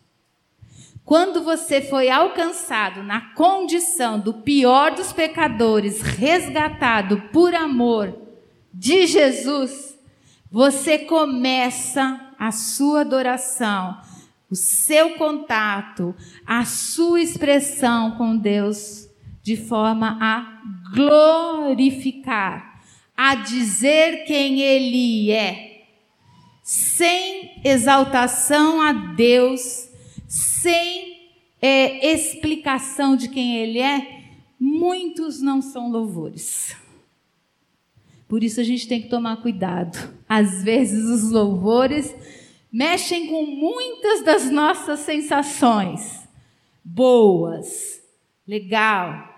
[1.04, 8.16] Quando você foi alcançado na condição do pior dos pecadores, resgatado por amor
[8.72, 9.97] de Jesus,
[10.50, 14.00] você começa a sua adoração,
[14.50, 16.14] o seu contato,
[16.46, 19.08] a sua expressão com Deus
[19.42, 20.62] de forma a
[20.94, 22.82] glorificar,
[23.16, 25.86] a dizer quem Ele é,
[26.62, 29.88] sem exaltação a Deus,
[30.26, 31.30] sem
[31.60, 34.22] é, explicação de quem Ele é,
[34.58, 36.76] muitos não são louvores.
[38.28, 39.96] Por isso a gente tem que tomar cuidado.
[40.28, 42.14] Às vezes os louvores
[42.70, 46.28] mexem com muitas das nossas sensações
[46.84, 48.02] boas,
[48.46, 49.36] legal.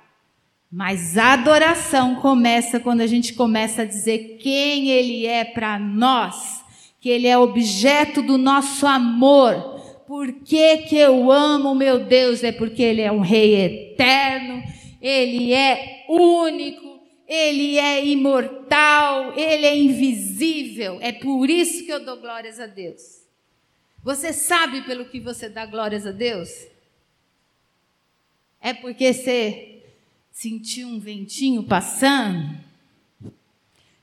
[0.71, 6.65] Mas a adoração começa quando a gente começa a dizer quem ele é para nós,
[7.01, 9.81] que ele é objeto do nosso amor.
[10.07, 12.45] Por que, que eu amo meu Deus?
[12.45, 14.63] É porque ele é um rei eterno,
[15.01, 16.90] ele é único,
[17.33, 20.99] ele é imortal, Ele é invisível.
[21.01, 23.21] É por isso que eu dou glórias a Deus.
[24.03, 26.51] Você sabe pelo que você dá glórias a Deus?
[28.61, 29.81] É porque você
[30.33, 32.59] sentiu um ventinho passando?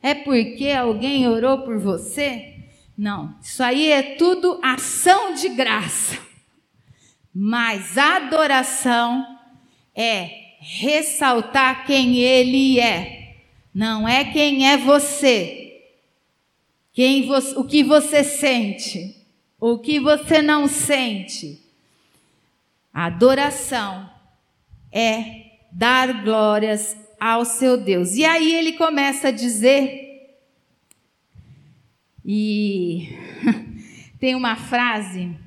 [0.02, 2.56] É porque alguém orou por você?
[2.98, 6.18] Não, isso aí é tudo ação de graça.
[7.34, 9.38] Mas adoração
[9.94, 13.18] é ressaltar quem ele é
[13.78, 15.84] não é quem é você,
[16.92, 19.16] quem o que você sente,
[19.60, 21.62] o que você não sente.
[22.92, 24.10] Adoração
[24.92, 28.16] é dar glórias ao seu Deus.
[28.16, 30.28] E aí ele começa a dizer,
[32.26, 33.16] e
[34.20, 35.38] tem uma frase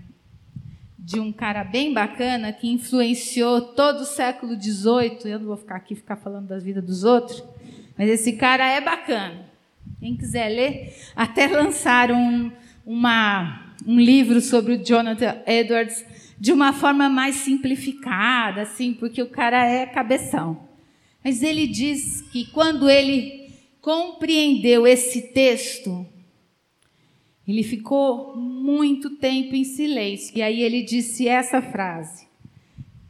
[1.11, 5.19] de um cara bem bacana que influenciou todo o século XVIII.
[5.25, 7.43] Eu não vou ficar aqui ficar falando da vida dos outros,
[7.99, 9.45] mas esse cara é bacana.
[9.99, 12.53] Quem quiser ler, até lançaram um,
[12.87, 16.05] uma, um livro sobre o Jonathan Edwards
[16.39, 20.61] de uma forma mais simplificada, assim, porque o cara é cabeção.
[21.25, 26.07] Mas ele diz que quando ele compreendeu esse texto,
[27.51, 30.37] ele ficou muito tempo em silêncio.
[30.37, 32.27] E aí ele disse essa frase: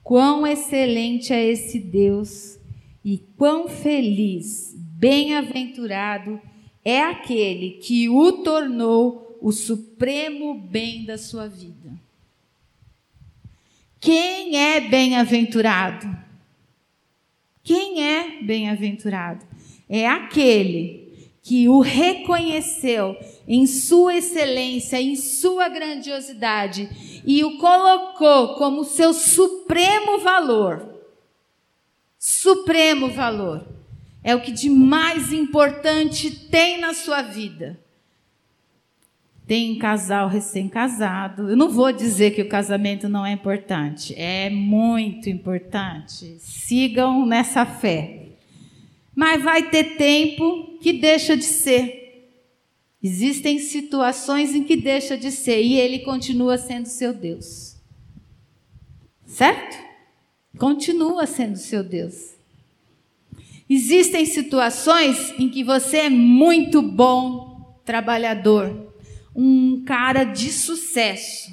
[0.03, 2.59] Quão excelente é esse Deus
[3.05, 6.39] e quão feliz Bem-aventurado
[6.85, 11.91] é aquele que o tornou o supremo bem da sua vida.
[13.99, 16.07] Quem é bem-aventurado?
[17.65, 19.43] Quem é bem-aventurado?
[19.89, 21.00] É aquele
[21.51, 23.17] que o reconheceu
[23.49, 26.89] em sua excelência, em sua grandiosidade
[27.27, 30.95] e o colocou como seu supremo valor.
[32.17, 33.67] Supremo valor
[34.23, 37.81] é o que de mais importante tem na sua vida.
[39.45, 41.51] tem casal recém-casado.
[41.51, 46.37] Eu não vou dizer que o casamento não é importante, é muito importante.
[46.39, 48.20] Sigam nessa fé.
[49.15, 52.01] Mas vai ter tempo que deixa de ser.
[53.03, 57.77] Existem situações em que deixa de ser e ele continua sendo seu Deus.
[59.27, 59.79] Certo?
[60.59, 62.35] Continua sendo seu Deus.
[63.69, 68.93] Existem situações em que você é muito bom trabalhador,
[69.35, 71.53] um cara de sucesso.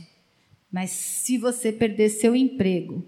[0.72, 3.08] Mas se você perder seu emprego,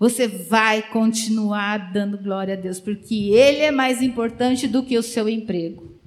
[0.00, 5.02] você vai continuar dando glória a Deus, porque Ele é mais importante do que o
[5.02, 6.00] seu emprego.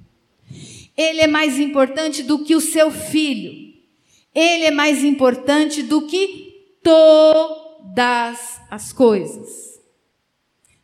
[0.96, 3.72] Ele é mais importante do que o seu filho.
[4.34, 9.74] Ele é mais importante do que todas as coisas.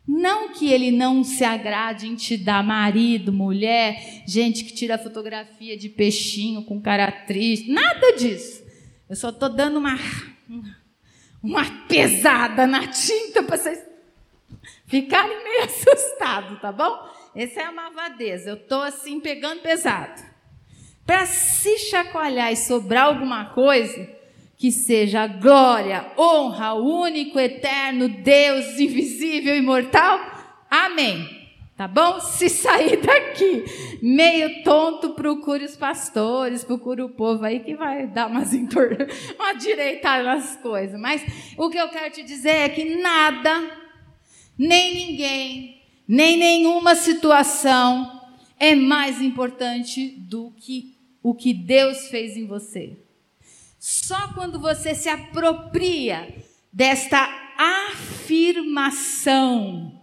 [0.06, 5.76] Não que ele não se agrade em te dar marido, mulher, gente que tira fotografia
[5.76, 8.62] de peixinho com cara triste, nada disso.
[9.08, 9.96] Eu só estou dando uma,
[10.48, 10.79] uma
[11.88, 13.82] pesada na tinta para vocês
[14.86, 17.08] ficarem meio assustados, tá bom?
[17.34, 18.50] Essa é a malvadeza.
[18.50, 20.22] Eu estou assim pegando pesado.
[21.06, 24.08] Para se chacoalhar e sobrar alguma coisa,
[24.56, 30.20] que seja glória, honra ao único, eterno Deus invisível, imortal.
[30.70, 31.39] Amém.
[31.80, 32.20] Tá bom?
[32.20, 33.64] Se sair daqui
[34.02, 38.52] meio tonto, procure os pastores, procure o povo aí que vai dar umas
[39.34, 41.00] uma direitada nas coisas.
[41.00, 41.22] Mas
[41.56, 43.78] o que eu quero te dizer é que nada,
[44.58, 52.46] nem ninguém, nem nenhuma situação é mais importante do que o que Deus fez em
[52.46, 52.98] você.
[53.78, 56.28] Só quando você se apropria
[56.70, 57.26] desta
[57.88, 59.98] afirmação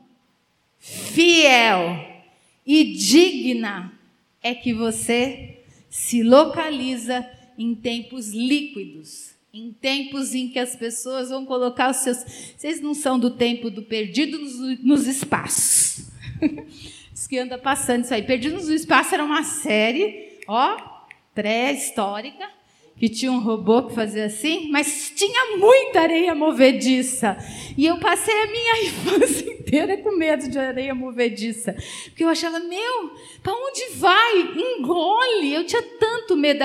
[0.87, 1.99] fiel
[2.65, 3.93] e digna
[4.41, 11.45] é que você se localiza em tempos líquidos, em tempos em que as pessoas vão
[11.45, 12.17] colocar os seus.
[12.55, 16.09] Vocês não são do tempo do perdido nos, nos espaços.
[17.13, 18.21] Os que anda passando isso aí.
[18.21, 20.77] Perdidos no Espaço era uma série, ó,
[21.33, 22.47] pré-histórica,
[22.97, 27.37] que tinha um robô que fazia assim, mas tinha muita areia movediça.
[27.77, 31.75] E eu passei a minha infância inteira com medo de areia movediça.
[32.05, 33.11] Porque eu achava, meu,
[33.43, 34.41] para onde vai?
[34.57, 35.53] Engole.
[35.53, 36.63] Eu tinha tanto medo.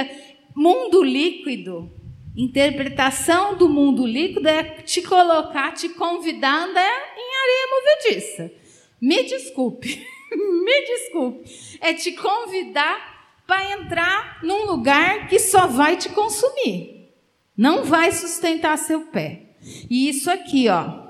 [0.54, 1.90] Mundo líquido.
[2.34, 8.52] Interpretação do mundo líquido é te colocar, te convidar a andar em areia movediça.
[8.98, 10.06] Me desculpe.
[10.32, 11.78] Me desculpe.
[11.78, 13.11] É te convidar
[13.52, 17.10] vai entrar num lugar que só vai te consumir.
[17.54, 19.42] Não vai sustentar seu pé.
[19.90, 21.02] E isso aqui, ó.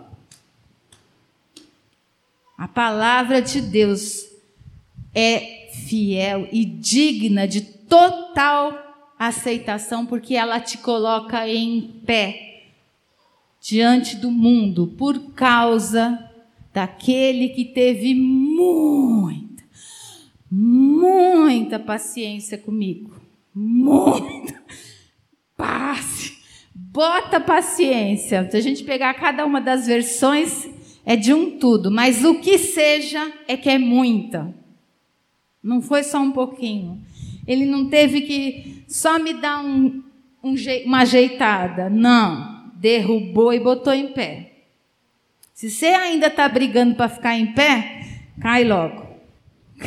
[2.59, 4.26] A palavra de Deus
[5.14, 8.76] é fiel e digna de total
[9.16, 12.64] aceitação, porque ela te coloca em pé
[13.61, 16.28] diante do mundo por causa
[16.74, 19.51] daquele que teve muito
[20.54, 23.10] muita paciência comigo.
[23.54, 24.62] Muita.
[25.56, 26.36] Passe.
[26.74, 28.50] Bota paciência.
[28.50, 30.68] Se a gente pegar cada uma das versões,
[31.06, 31.90] é de um tudo.
[31.90, 34.54] Mas o que seja é que é muita.
[35.62, 37.00] Não foi só um pouquinho.
[37.46, 40.02] Ele não teve que só me dar um,
[40.44, 41.88] um, uma ajeitada.
[41.88, 42.70] Não.
[42.74, 44.52] Derrubou e botou em pé.
[45.54, 48.02] Se você ainda está brigando para ficar em pé,
[48.40, 49.12] cai logo.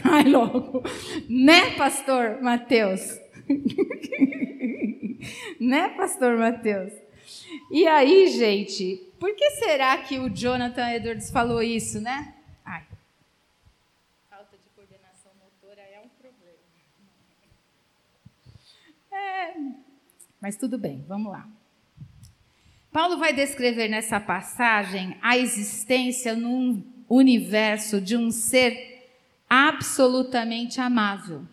[0.01, 0.83] Cai logo.
[1.29, 3.19] Né, pastor Mateus?
[5.59, 6.93] né, pastor Mateus?
[7.71, 12.33] E aí, gente, por que será que o Jonathan Edwards falou isso, né?
[12.63, 12.83] Ai.
[14.29, 16.59] Falta de coordenação motora é um problema.
[19.11, 19.53] É,
[20.41, 21.47] mas tudo bem, vamos lá.
[22.91, 28.94] Paulo vai descrever nessa passagem a existência num universo de um ser
[29.49, 31.45] absolutamente amável.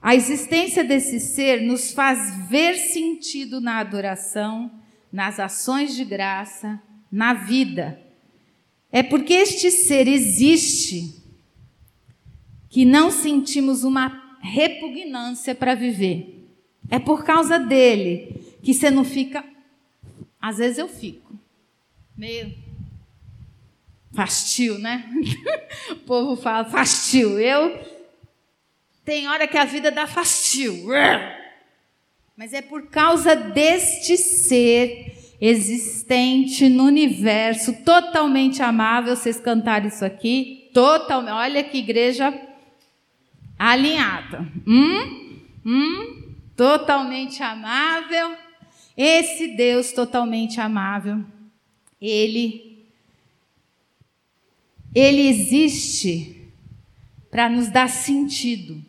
[0.00, 4.70] A existência desse ser nos faz ver sentido na adoração,
[5.10, 6.80] nas ações de graça,
[7.10, 8.00] na vida.
[8.92, 11.22] É porque este ser existe
[12.68, 16.50] que não sentimos uma repugnância para viver.
[16.90, 19.44] É por causa dele que você não fica.
[20.40, 21.24] Às vezes eu fico
[22.16, 22.54] meio
[24.14, 25.04] Fastio, né?
[25.90, 27.38] o povo fala fastio.
[27.38, 27.94] Eu
[29.04, 30.86] tem hora que a vida dá fastio.
[32.36, 40.70] Mas é por causa deste ser existente no universo, totalmente amável, vocês cantaram isso aqui,
[40.72, 41.34] totalmente.
[41.34, 42.32] Olha que igreja
[43.58, 44.46] alinhada.
[44.66, 45.38] Hum?
[45.66, 46.34] Hum?
[46.56, 48.36] Totalmente amável.
[48.96, 51.22] Esse Deus totalmente amável,
[52.00, 52.73] ele
[54.94, 56.50] ele existe
[57.30, 58.82] para nos dar sentido.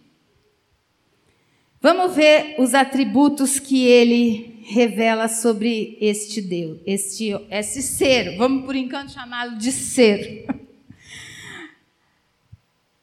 [1.82, 8.38] Vamos ver os atributos que ele revela sobre este Deus, este, esse ser.
[8.38, 10.46] Vamos por enquanto chamá-lo de ser.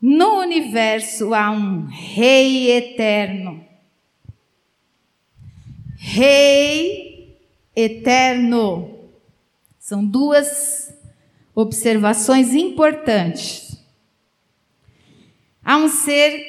[0.04, 3.64] No universo há um Rei eterno
[6.04, 7.38] Rei
[7.76, 8.98] eterno.
[9.78, 10.92] São duas
[11.54, 13.76] observações importantes.
[15.64, 16.44] Há um ser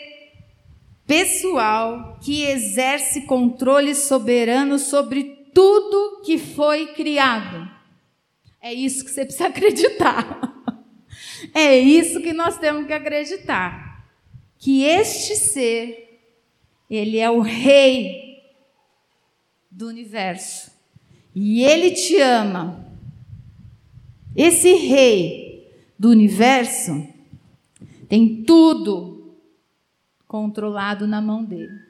[1.06, 5.24] pessoal que exerce controle soberano sobre
[5.54, 7.70] tudo que foi criado.
[8.62, 10.52] É isso que você precisa acreditar.
[11.54, 14.08] É isso que nós temos que acreditar.
[14.58, 16.22] Que este ser,
[16.90, 18.42] ele é o rei
[19.70, 20.72] do universo.
[21.36, 22.93] E ele te ama.
[24.36, 27.08] Esse rei do universo
[28.10, 29.36] tem tudo
[30.28, 31.82] controlado na mão dele.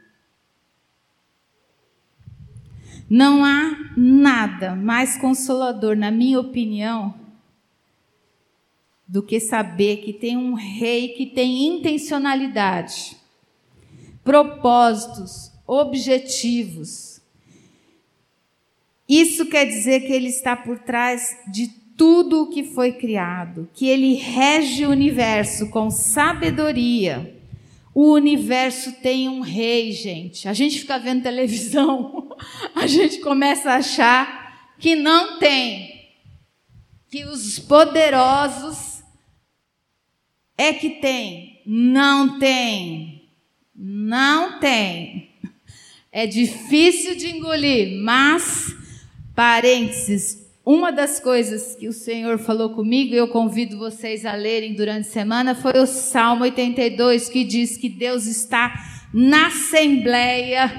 [3.09, 7.13] Não há nada mais consolador, na minha opinião,
[9.07, 13.17] do que saber que tem um rei que tem intencionalidade,
[14.23, 17.13] propósitos, objetivos
[19.07, 21.67] isso quer dizer que ele está por trás de
[21.97, 27.39] tudo o que foi criado, que ele rege o universo com sabedoria.
[27.93, 30.47] O universo tem um rei, gente.
[30.47, 32.35] A gente fica vendo televisão,
[32.73, 36.09] a gente começa a achar que não tem,
[37.09, 39.03] que os poderosos
[40.57, 41.61] é que tem.
[41.65, 43.29] Não tem.
[43.75, 45.29] Não tem.
[46.11, 48.75] É difícil de engolir, mas
[49.35, 54.73] Parênteses, uma das coisas que o Senhor falou comigo, e eu convido vocês a lerem
[54.73, 58.73] durante a semana, foi o Salmo 82, que diz que Deus está
[59.13, 60.71] na assembleia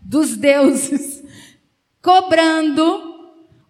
[0.00, 1.24] dos deuses,
[2.02, 3.10] cobrando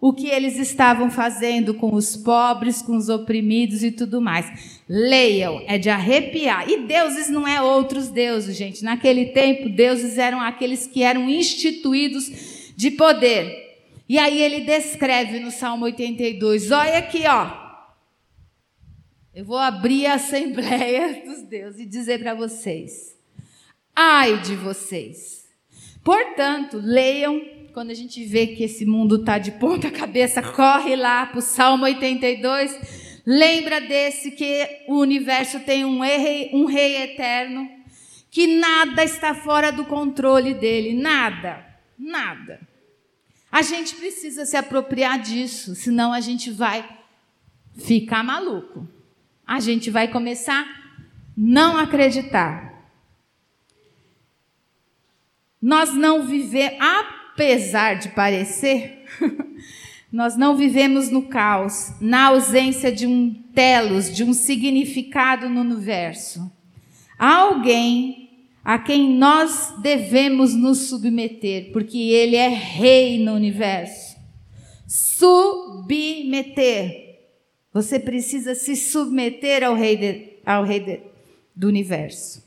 [0.01, 4.81] o que eles estavam fazendo com os pobres, com os oprimidos e tudo mais.
[4.89, 6.69] Leiam, é de arrepiar.
[6.69, 8.83] E deuses não é outros deuses, gente.
[8.83, 13.62] Naquele tempo, deuses eram aqueles que eram instituídos de poder.
[14.13, 17.49] E aí ele descreve no Salmo 82, olha aqui, ó.
[19.33, 23.17] Eu vou abrir a Assembleia dos Deuses e dizer para vocês:
[23.95, 25.47] ai de vocês.
[26.03, 27.41] Portanto, leiam,
[27.73, 31.41] quando a gente vê que esse mundo está de ponta cabeça, corre lá para o
[31.41, 37.67] Salmo 82, lembra desse que o universo tem um rei, um rei eterno,
[38.29, 41.65] que nada está fora do controle dele, nada,
[41.97, 42.72] nada.
[43.53, 46.97] A gente precisa se apropriar disso, senão a gente vai
[47.75, 48.87] ficar maluco.
[49.45, 50.67] A gente vai começar a
[51.37, 52.89] não acreditar.
[55.61, 59.05] Nós não vivemos, apesar de parecer,
[60.11, 66.51] nós não vivemos no caos, na ausência de um telos, de um significado no universo.
[67.19, 68.22] Alguém
[68.63, 74.15] a quem nós devemos nos submeter, porque ele é rei no universo.
[74.87, 76.53] Submeter.
[77.73, 81.01] Você precisa se submeter ao rei, de, ao rei de,
[81.55, 82.41] do universo.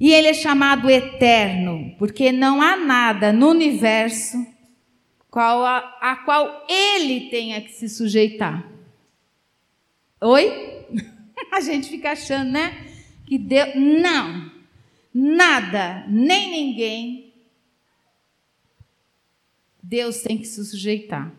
[0.00, 4.44] E ele é chamado eterno, porque não há nada no universo
[5.30, 8.66] qual a, a qual ele tenha que se sujeitar.
[10.20, 10.50] Oi?
[11.52, 12.95] A gente fica achando, né?
[13.26, 13.74] Que Deus.
[13.74, 14.52] Não!
[15.12, 17.32] Nada, nem ninguém.
[19.82, 21.32] Deus tem que se sujeitar.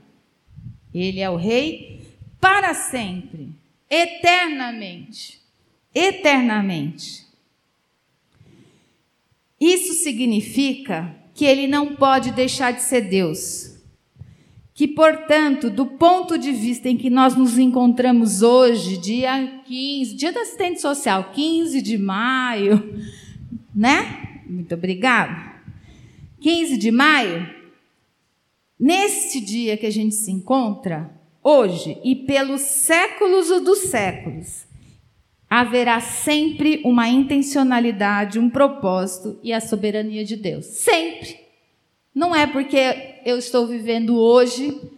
[0.94, 2.02] Ele é o rei
[2.40, 3.50] para sempre,
[3.90, 5.40] eternamente.
[5.94, 7.26] Eternamente.
[9.60, 13.77] Isso significa que ele não pode deixar de ser Deus
[14.78, 20.32] que, portanto, do ponto de vista em que nós nos encontramos hoje, dia 15, dia
[20.32, 22.96] da assistente social, 15 de maio,
[23.74, 24.44] né?
[24.48, 25.56] Muito obrigada.
[26.40, 27.50] 15 de maio,
[28.80, 31.10] neste dia que a gente se encontra,
[31.44, 34.68] hoje e pelos séculos dos séculos,
[35.50, 40.68] haverá sempre uma intencionalidade, um propósito e a soberania de Deus.
[40.68, 41.48] Sempre.
[42.14, 44.90] Não é porque eu estou vivendo hoje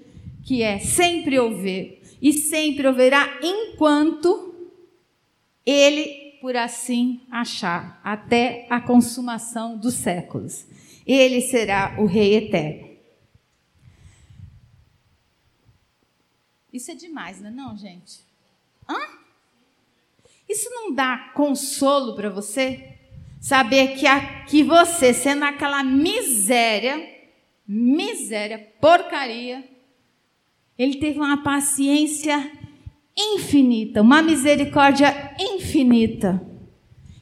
[0.43, 4.69] que é sempre houver e sempre haverá enquanto
[5.65, 10.67] ele por assim achar, até a consumação dos séculos.
[11.07, 12.87] Ele será o Rei eterno.
[16.71, 18.19] Isso é demais, não é não, gente?
[18.87, 18.99] Hã?
[20.47, 22.95] Isso não dá consolo para você?
[23.41, 27.18] Saber que, a, que você, sendo aquela miséria,
[27.71, 29.63] miséria, porcaria,
[30.75, 32.51] ele teve uma paciência
[33.15, 36.41] infinita, uma misericórdia infinita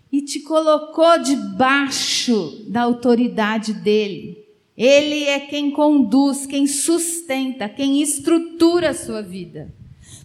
[0.10, 4.38] e te colocou debaixo da autoridade dele.
[4.78, 9.74] Ele é quem conduz, quem sustenta, quem estrutura a sua vida.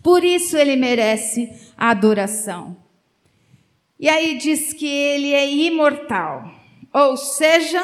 [0.05, 2.77] Por isso ele merece a adoração.
[3.99, 6.49] E aí diz que ele é imortal.
[6.93, 7.83] Ou seja,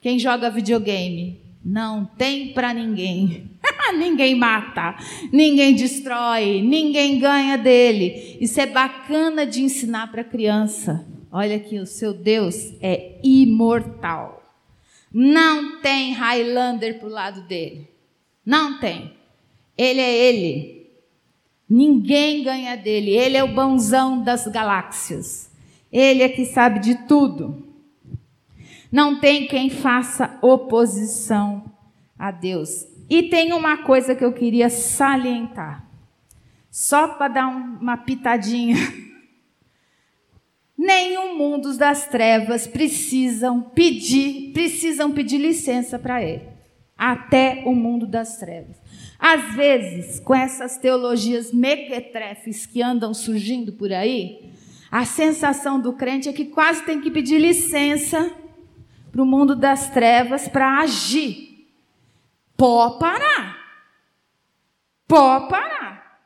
[0.00, 3.50] quem joga videogame não tem para ninguém.
[3.96, 4.96] ninguém mata,
[5.32, 8.36] ninguém destrói, ninguém ganha dele.
[8.40, 11.06] Isso é bacana de ensinar para criança.
[11.32, 14.42] Olha aqui, o seu Deus é imortal.
[15.12, 17.88] Não tem Highlander para o lado dele.
[18.44, 19.12] Não tem.
[19.76, 20.90] Ele é ele.
[21.68, 23.10] Ninguém ganha dele.
[23.10, 25.50] Ele é o bonzão das galáxias.
[25.90, 27.63] Ele é que sabe de tudo.
[28.94, 31.64] Não tem quem faça oposição
[32.16, 32.86] a Deus.
[33.10, 35.84] E tem uma coisa que eu queria salientar,
[36.70, 38.76] só para dar uma pitadinha.
[40.78, 46.46] Nenhum mundo das trevas precisam pedir, precisam pedir licença para ele.
[46.96, 48.76] Até o mundo das trevas.
[49.18, 54.52] Às vezes, com essas teologias mequetrefes que andam surgindo por aí,
[54.88, 58.43] a sensação do crente é que quase tem que pedir licença
[59.14, 61.68] para o mundo das trevas para agir.
[62.56, 63.56] Pó parar.
[65.06, 66.18] Pó parar.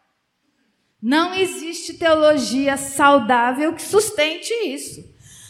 [1.01, 5.05] Não existe teologia saudável que sustente isso.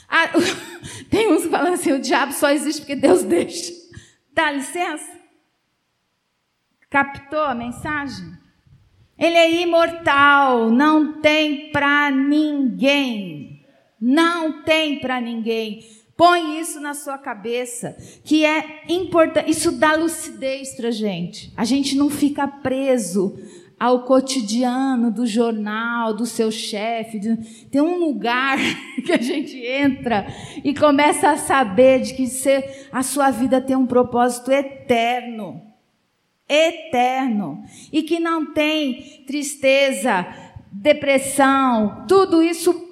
[0.08, 0.24] Ah,
[1.08, 3.72] tem uns que falam assim: o diabo só existe porque Deus deixa.
[4.32, 5.08] Dá licença?
[6.90, 8.36] Captou a mensagem?
[9.16, 13.64] Ele é imortal, não tem para ninguém.
[14.00, 15.97] Não tem para ninguém.
[16.18, 19.52] Põe isso na sua cabeça, que é importante.
[19.52, 21.52] Isso dá lucidez para a gente.
[21.56, 23.38] A gente não fica preso
[23.78, 27.20] ao cotidiano do jornal, do seu chefe.
[27.70, 28.58] Tem um lugar
[29.06, 30.26] que a gente entra
[30.64, 32.26] e começa a saber de que
[32.90, 35.62] a sua vida tem um propósito eterno.
[36.48, 37.62] Eterno.
[37.92, 40.26] E que não tem tristeza,
[40.72, 42.87] depressão, tudo isso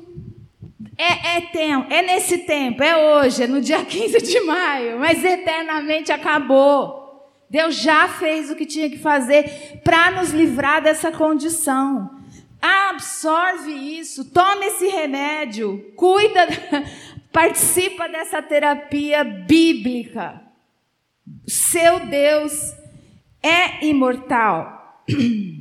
[0.98, 5.24] é, é tempo, é nesse tempo, é hoje, é no dia 15 de maio, mas
[5.24, 7.04] eternamente acabou.
[7.48, 12.10] Deus já fez o que tinha que fazer para nos livrar dessa condição.
[12.60, 16.48] Absorve isso, tome esse remédio, cuida,
[17.30, 20.42] participa dessa terapia bíblica.
[21.46, 22.52] Seu Deus
[23.42, 25.04] é imortal.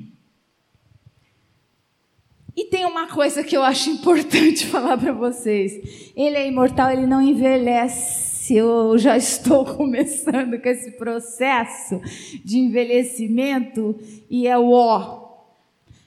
[2.55, 6.11] E tem uma coisa que eu acho importante falar para vocês.
[6.15, 8.55] Ele é imortal, ele não envelhece.
[8.55, 11.99] Eu já estou começando com esse processo
[12.43, 13.99] de envelhecimento
[14.29, 15.25] e é o ó.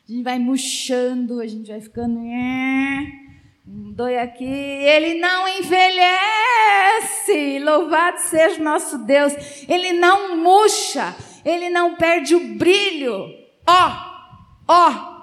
[0.08, 2.18] A gente vai murchando, a gente vai ficando.
[3.66, 4.44] Doi aqui.
[4.44, 5.98] Ele não envelhece.
[7.62, 9.34] Louvado seja nosso Deus.
[9.68, 11.14] Ele não murcha.
[11.44, 13.26] Ele não perde o brilho.
[13.66, 13.92] Ó,
[14.66, 15.17] ó.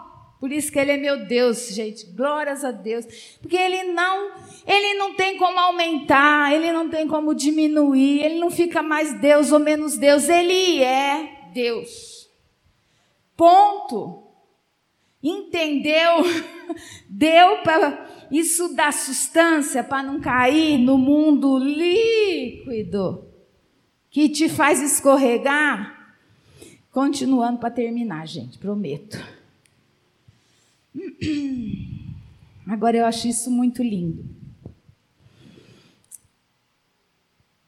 [0.45, 2.05] Por isso que ele é meu Deus, gente.
[2.05, 3.03] Glórias a Deus.
[3.41, 4.31] Porque ele não,
[4.67, 9.51] ele não tem como aumentar, ele não tem como diminuir, ele não fica mais Deus
[9.51, 12.29] ou menos Deus, ele é Deus.
[13.35, 14.21] Ponto.
[15.23, 16.21] Entendeu?
[17.09, 23.25] Deu para isso dar substância para não cair no mundo líquido
[24.11, 26.15] que te faz escorregar.
[26.91, 29.34] Continuando para terminar, gente, prometo.
[32.67, 34.25] Agora eu acho isso muito lindo.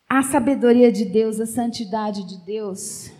[0.09, 3.11] A sabedoria de Deus, a santidade de Deus,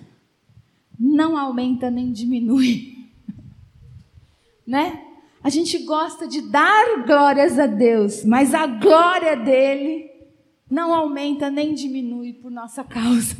[0.97, 2.95] não aumenta nem diminui.
[4.65, 5.01] Né?
[5.41, 10.11] A gente gosta de dar glórias a Deus, mas a glória dele
[10.69, 13.37] não aumenta nem diminui por nossa causa.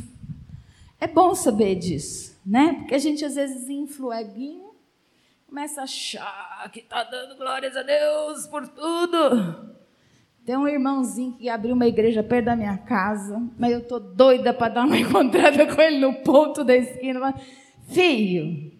[0.98, 2.76] É bom saber disso, né?
[2.78, 4.67] Porque a gente às vezes influeguinho
[5.48, 9.74] começa a achar que está dando glórias a Deus por tudo.
[10.44, 14.52] Tem um irmãozinho que abriu uma igreja perto da minha casa, mas eu tô doida
[14.52, 17.34] para dar uma encontrada com ele no ponto da esquina.
[17.88, 18.72] Filho,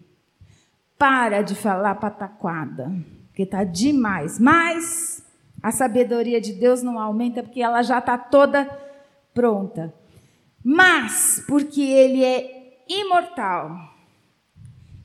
[0.95, 2.91] para de falar pataquada,
[3.27, 4.37] porque tá demais.
[4.39, 5.25] Mas
[5.61, 8.65] A sabedoria de Deus não aumenta porque ela já está toda
[9.33, 9.93] pronta.
[10.63, 13.71] Mas porque Ele é imortal,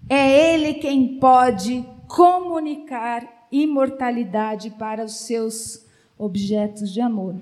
[0.08, 5.86] é Ele quem pode comunicar imortalidade para os seus
[6.18, 7.36] objetos de amor.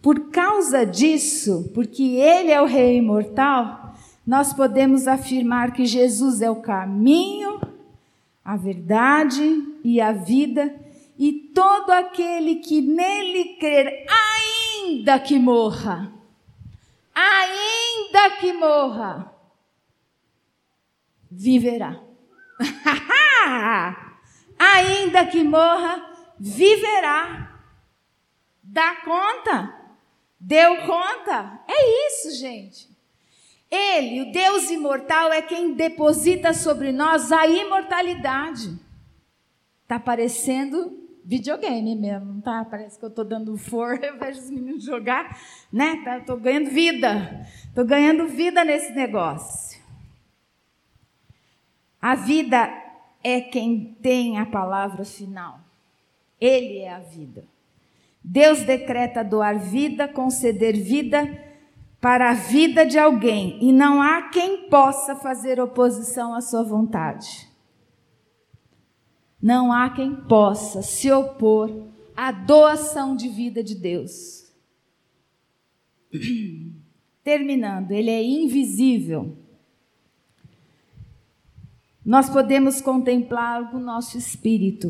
[0.00, 3.94] Por causa disso, porque Ele é o Rei imortal,
[4.26, 7.60] nós podemos afirmar que Jesus é o caminho,
[8.44, 10.74] a verdade e a vida,
[11.18, 16.12] e todo aquele que nele crer, ainda que morra,
[17.14, 19.32] ainda que morra,
[21.30, 22.00] viverá.
[24.58, 26.04] ainda que morra,
[26.38, 27.60] viverá.
[28.62, 29.74] Dá conta?
[30.38, 31.60] Deu conta?
[31.66, 32.88] É isso, gente.
[33.70, 38.78] Ele, o Deus imortal, é quem deposita sobre nós a imortalidade.
[39.86, 42.64] Tá parecendo videogame mesmo, tá?
[42.64, 45.38] Parece que eu tô dando for, eu vejo os meninos jogar,
[45.70, 46.00] né?
[46.02, 47.46] Tá, tô ganhando vida.
[47.74, 49.77] Tô ganhando vida nesse negócio.
[52.00, 52.70] A vida
[53.22, 55.60] é quem tem a palavra final.
[56.40, 57.44] Ele é a vida.
[58.22, 61.46] Deus decreta doar vida, conceder vida
[62.00, 67.48] para a vida de alguém, e não há quem possa fazer oposição à sua vontade.
[69.40, 74.52] Não há quem possa se opor à doação de vida de Deus.
[77.24, 79.37] Terminando, ele é invisível.
[82.08, 84.88] Nós podemos contemplá-lo com o nosso espírito.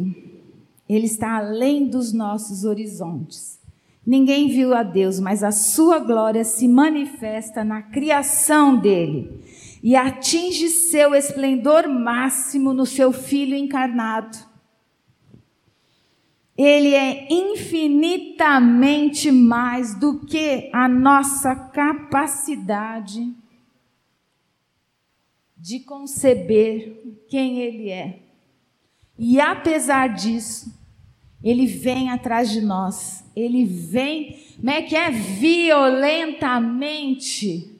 [0.89, 3.59] Ele está além dos nossos horizontes.
[4.07, 9.43] Ninguém viu a Deus, mas a sua glória se manifesta na criação dele
[9.83, 14.39] e atinge seu esplendor máximo no seu Filho encarnado.
[16.57, 23.35] Ele é infinitamente mais do que a nossa capacidade
[25.69, 28.21] de conceber quem Ele é.
[29.19, 30.75] E apesar disso,
[31.45, 33.23] ele vem atrás de nós.
[33.37, 35.11] Ele vem, como é que é?
[35.11, 37.79] Violentamente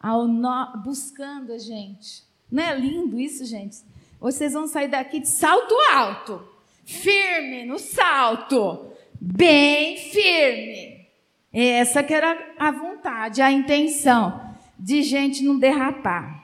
[0.00, 0.78] ao no...
[0.82, 2.22] buscando a gente.
[2.50, 3.76] Não é lindo isso, gente?
[4.18, 6.42] Vocês vão sair daqui de salto alto,
[6.86, 8.86] firme no salto,
[9.20, 11.06] bem firme.
[11.52, 14.40] Essa que era a vontade, a intenção
[14.78, 16.39] de gente não derrapar.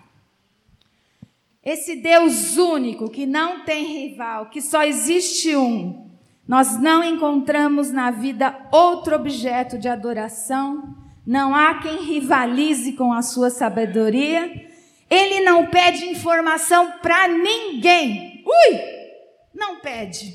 [1.67, 6.09] Esse Deus único, que não tem rival, que só existe um,
[6.47, 10.95] nós não encontramos na vida outro objeto de adoração,
[11.27, 14.65] não há quem rivalize com a sua sabedoria.
[15.11, 18.45] Ele não pede informação para ninguém.
[18.47, 18.81] Ui!
[19.53, 20.35] Não pede.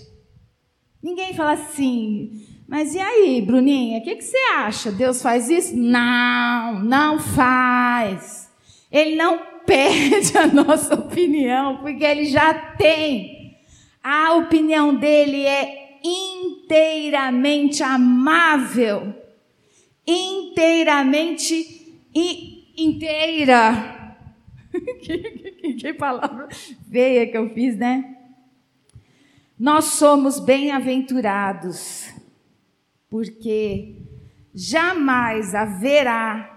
[1.02, 4.92] Ninguém fala assim, mas e aí, Bruninha, o que, que, você acha?
[4.92, 5.78] Deus faz isso?
[5.78, 8.52] Não, não faz.
[8.92, 9.40] Ele não
[9.72, 13.58] pede a nossa opinião, porque ele já tem.
[14.04, 19.14] A opinião dele é inteiramente amável,
[20.06, 24.18] inteiramente e inteira.
[25.02, 26.50] que, que, que palavra
[26.92, 28.18] feia que eu fiz, né?
[29.58, 32.14] Nós somos bem-aventurados,
[33.10, 33.96] porque
[34.54, 36.51] jamais haverá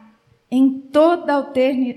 [0.54, 1.52] em toda,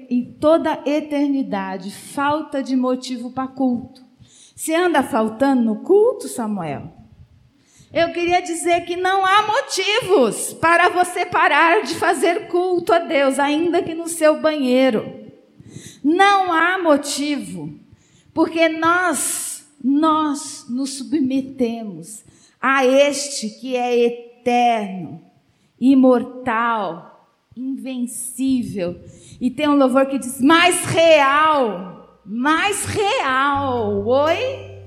[0.09, 4.03] em toda eternidade falta de motivo para culto.
[4.55, 6.91] Se anda faltando no culto, Samuel,
[7.93, 13.37] eu queria dizer que não há motivos para você parar de fazer culto a Deus,
[13.37, 15.07] ainda que no seu banheiro.
[16.03, 17.79] Não há motivo,
[18.33, 22.25] porque nós, nós nos submetemos
[22.59, 25.21] a este que é eterno,
[25.79, 27.16] imortal,
[27.59, 28.99] invencível.
[29.39, 34.05] E tem um louvor que diz: mais real, mais real.
[34.05, 34.77] Oi?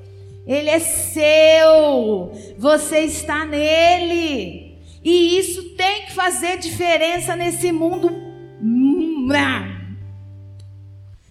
[0.47, 4.79] Ele é seu, você está nele.
[5.05, 8.11] E isso tem que fazer diferença nesse mundo.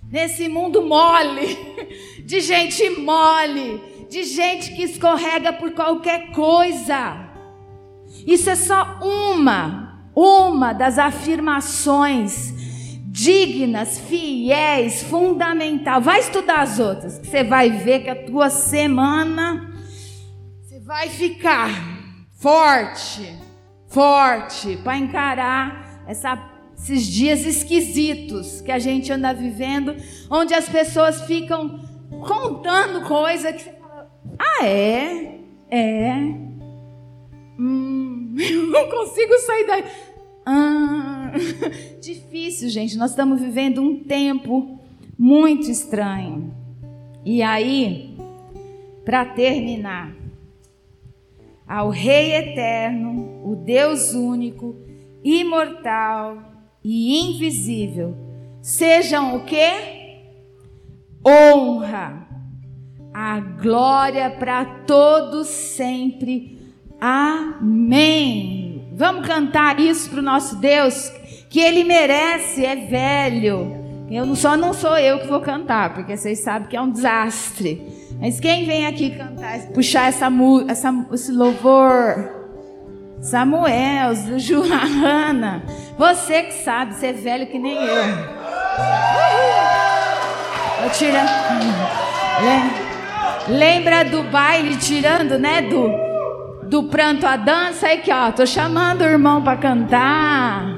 [0.09, 1.57] Nesse mundo mole,
[2.25, 3.79] de gente mole,
[4.09, 7.29] de gente que escorrega por qualquer coisa.
[8.25, 9.88] Isso é só uma,
[10.19, 12.53] uma das afirmações
[13.05, 16.01] dignas, fiéis, fundamental.
[16.01, 19.73] Vai estudar as outras, você vai ver que a tua semana
[20.61, 21.69] você vai ficar
[22.37, 23.33] forte,
[23.87, 26.37] forte para encarar essa,
[26.77, 29.95] esses dias esquisitos que a gente anda vivendo,
[30.29, 31.79] onde as pessoas ficam
[32.27, 35.39] contando coisas que você fala: "Ah, é?
[35.71, 36.13] É.
[37.59, 39.83] Hum, eu não consigo sair daí.
[40.51, 41.31] Ah,
[42.01, 42.97] difícil, gente.
[42.97, 44.79] Nós estamos vivendo um tempo
[45.15, 46.51] muito estranho.
[47.23, 48.17] E aí,
[49.05, 50.11] para terminar,
[51.67, 54.75] ao Rei eterno, o Deus único,
[55.23, 56.41] imortal
[56.83, 58.17] e invisível,
[58.59, 59.69] sejam o que?
[61.23, 62.27] Honra,
[63.13, 66.57] a glória para todos sempre.
[66.99, 68.68] Amém.
[68.99, 71.09] Vamos cantar isso para o nosso Deus,
[71.49, 73.77] que Ele merece, é velho.
[74.11, 77.81] Eu só não sou eu que vou cantar, porque vocês sabem que é um desastre.
[78.19, 80.29] Mas quem vem aqui cantar, puxar essa,
[80.67, 82.29] essa esse louvor?
[83.21, 85.63] Samuel, Joana,
[85.97, 88.03] você que sabe, você é velho que nem eu.
[90.83, 91.23] Eu tira.
[93.47, 95.61] Lembra do baile tirando, né?
[95.61, 96.08] Do,
[96.69, 97.87] do pranto à dança?
[97.87, 100.77] Aí que ó, tô chamando o irmão para cantar.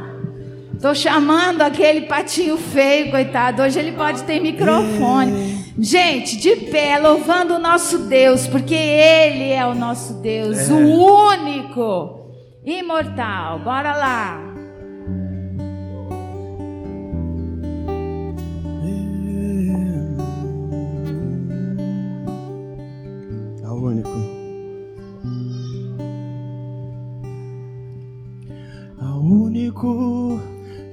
[0.81, 3.61] Tô chamando aquele patinho feio, coitado.
[3.61, 5.61] Hoje ele pode ter microfone.
[5.77, 10.73] Gente, de pé, louvando o nosso Deus, porque Ele é o nosso Deus, é.
[10.73, 12.31] o único,
[12.65, 13.59] imortal.
[13.59, 14.50] Bora lá.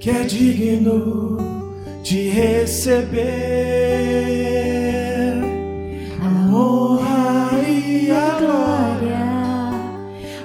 [0.08, 1.36] Que é digno
[2.02, 3.20] de receber
[6.22, 9.28] a honra e a glória,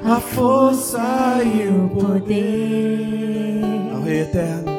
[0.03, 3.61] a força e o poder.
[3.93, 4.70] Ao Rei Eterno,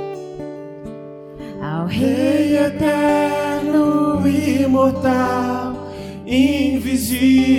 [1.62, 5.88] ao Rei Eterno, imortal,
[6.26, 7.58] invisível,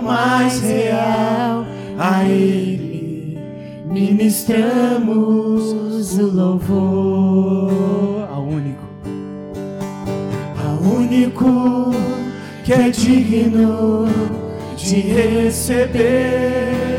[0.00, 1.66] mais real,
[1.98, 2.75] a Ele
[3.96, 5.72] ministramos
[6.18, 8.84] o louvor ao único,
[10.62, 11.90] ao único
[12.62, 14.04] que é digno
[14.76, 16.95] de receber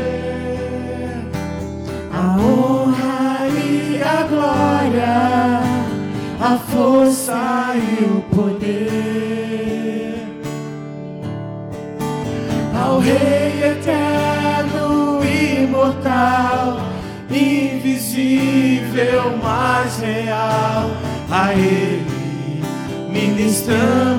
[19.28, 20.90] invisível, mais real.
[21.30, 22.62] A Ele
[23.10, 24.18] ministramos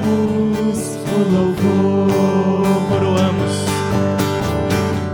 [1.11, 3.65] o louvor, coroamos.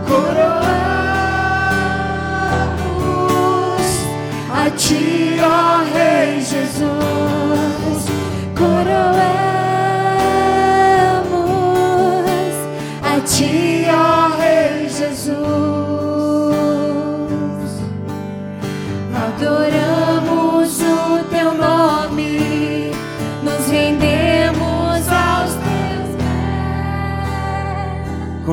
[0.08, 0.66] Coroamos
[4.52, 6.05] a Ti, ó Rei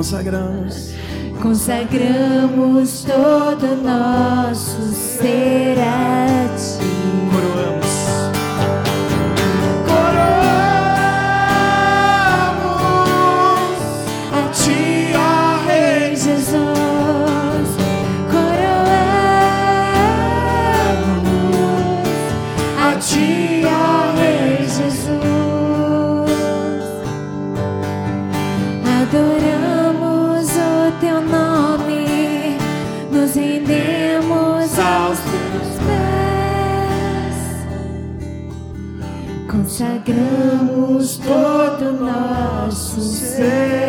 [0.03, 0.91] Consagramos,
[1.41, 6.62] consagramos todo nosso ser a ti.
[39.83, 43.82] Consagramos todo nosso ser.